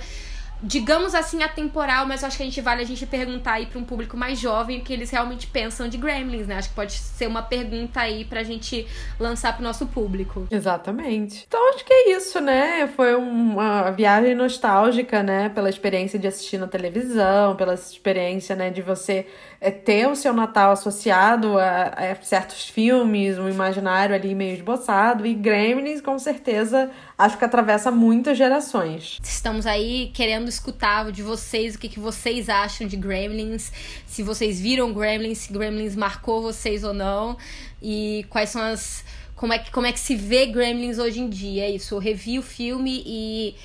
[0.64, 3.78] digamos assim, atemporal, mas eu acho que a gente vale a gente perguntar aí para
[3.78, 6.56] um público mais jovem o que eles realmente pensam de Gremlins, né?
[6.56, 8.88] Acho que pode ser uma pergunta aí pra gente
[9.20, 10.48] lançar pro nosso público.
[10.50, 11.44] Exatamente.
[11.46, 12.88] Então acho que é isso, né?
[12.96, 15.50] Foi uma viagem nostálgica, né?
[15.50, 19.28] Pela experiência de assistir na televisão, pela experiência, né, de você
[19.60, 25.26] é, ter o seu Natal associado a, a certos filmes, um imaginário ali meio esboçado,
[25.26, 29.20] e Gremlins, com certeza, acho que atravessa muitas gerações.
[29.24, 33.72] Estamos aí querendo escutar de vocês o que, que vocês acham de Gremlins,
[34.06, 37.38] se vocês viram Gremlins, se Gremlins marcou vocês ou não,
[37.82, 39.04] e quais são as.
[39.36, 41.64] Como é que, como é que se vê Gremlins hoje em dia?
[41.64, 43.56] É isso, eu revi o filme e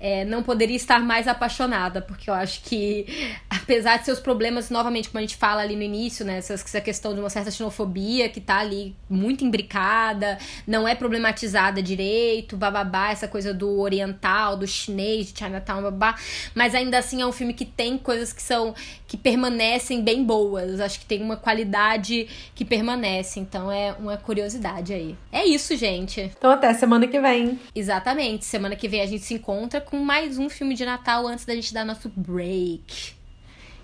[0.00, 3.06] é, não poderia estar mais apaixonada, porque eu acho que,
[3.50, 6.80] apesar de seus problemas, novamente, como a gente fala ali no início, né, essa, essa
[6.80, 13.10] questão de uma certa xenofobia que tá ali muito imbricada, não é problematizada direito, bababá,
[13.10, 16.14] essa coisa do oriental, do chinês, de Chinatown, babá,
[16.54, 18.74] mas ainda assim é um filme que tem coisas que são,
[19.06, 24.92] que permanecem bem boas, acho que tem uma qualidade que permanece, então é uma curiosidade
[24.92, 25.16] aí.
[25.32, 26.20] É isso, gente.
[26.20, 27.58] Então até semana que vem.
[27.74, 31.46] Exatamente, semana que vem a gente se encontra com mais um filme de Natal antes
[31.46, 33.14] da gente dar nosso break.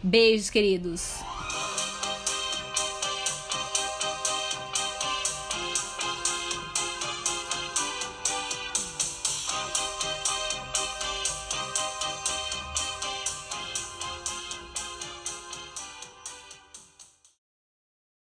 [0.03, 1.21] Beijos, queridos.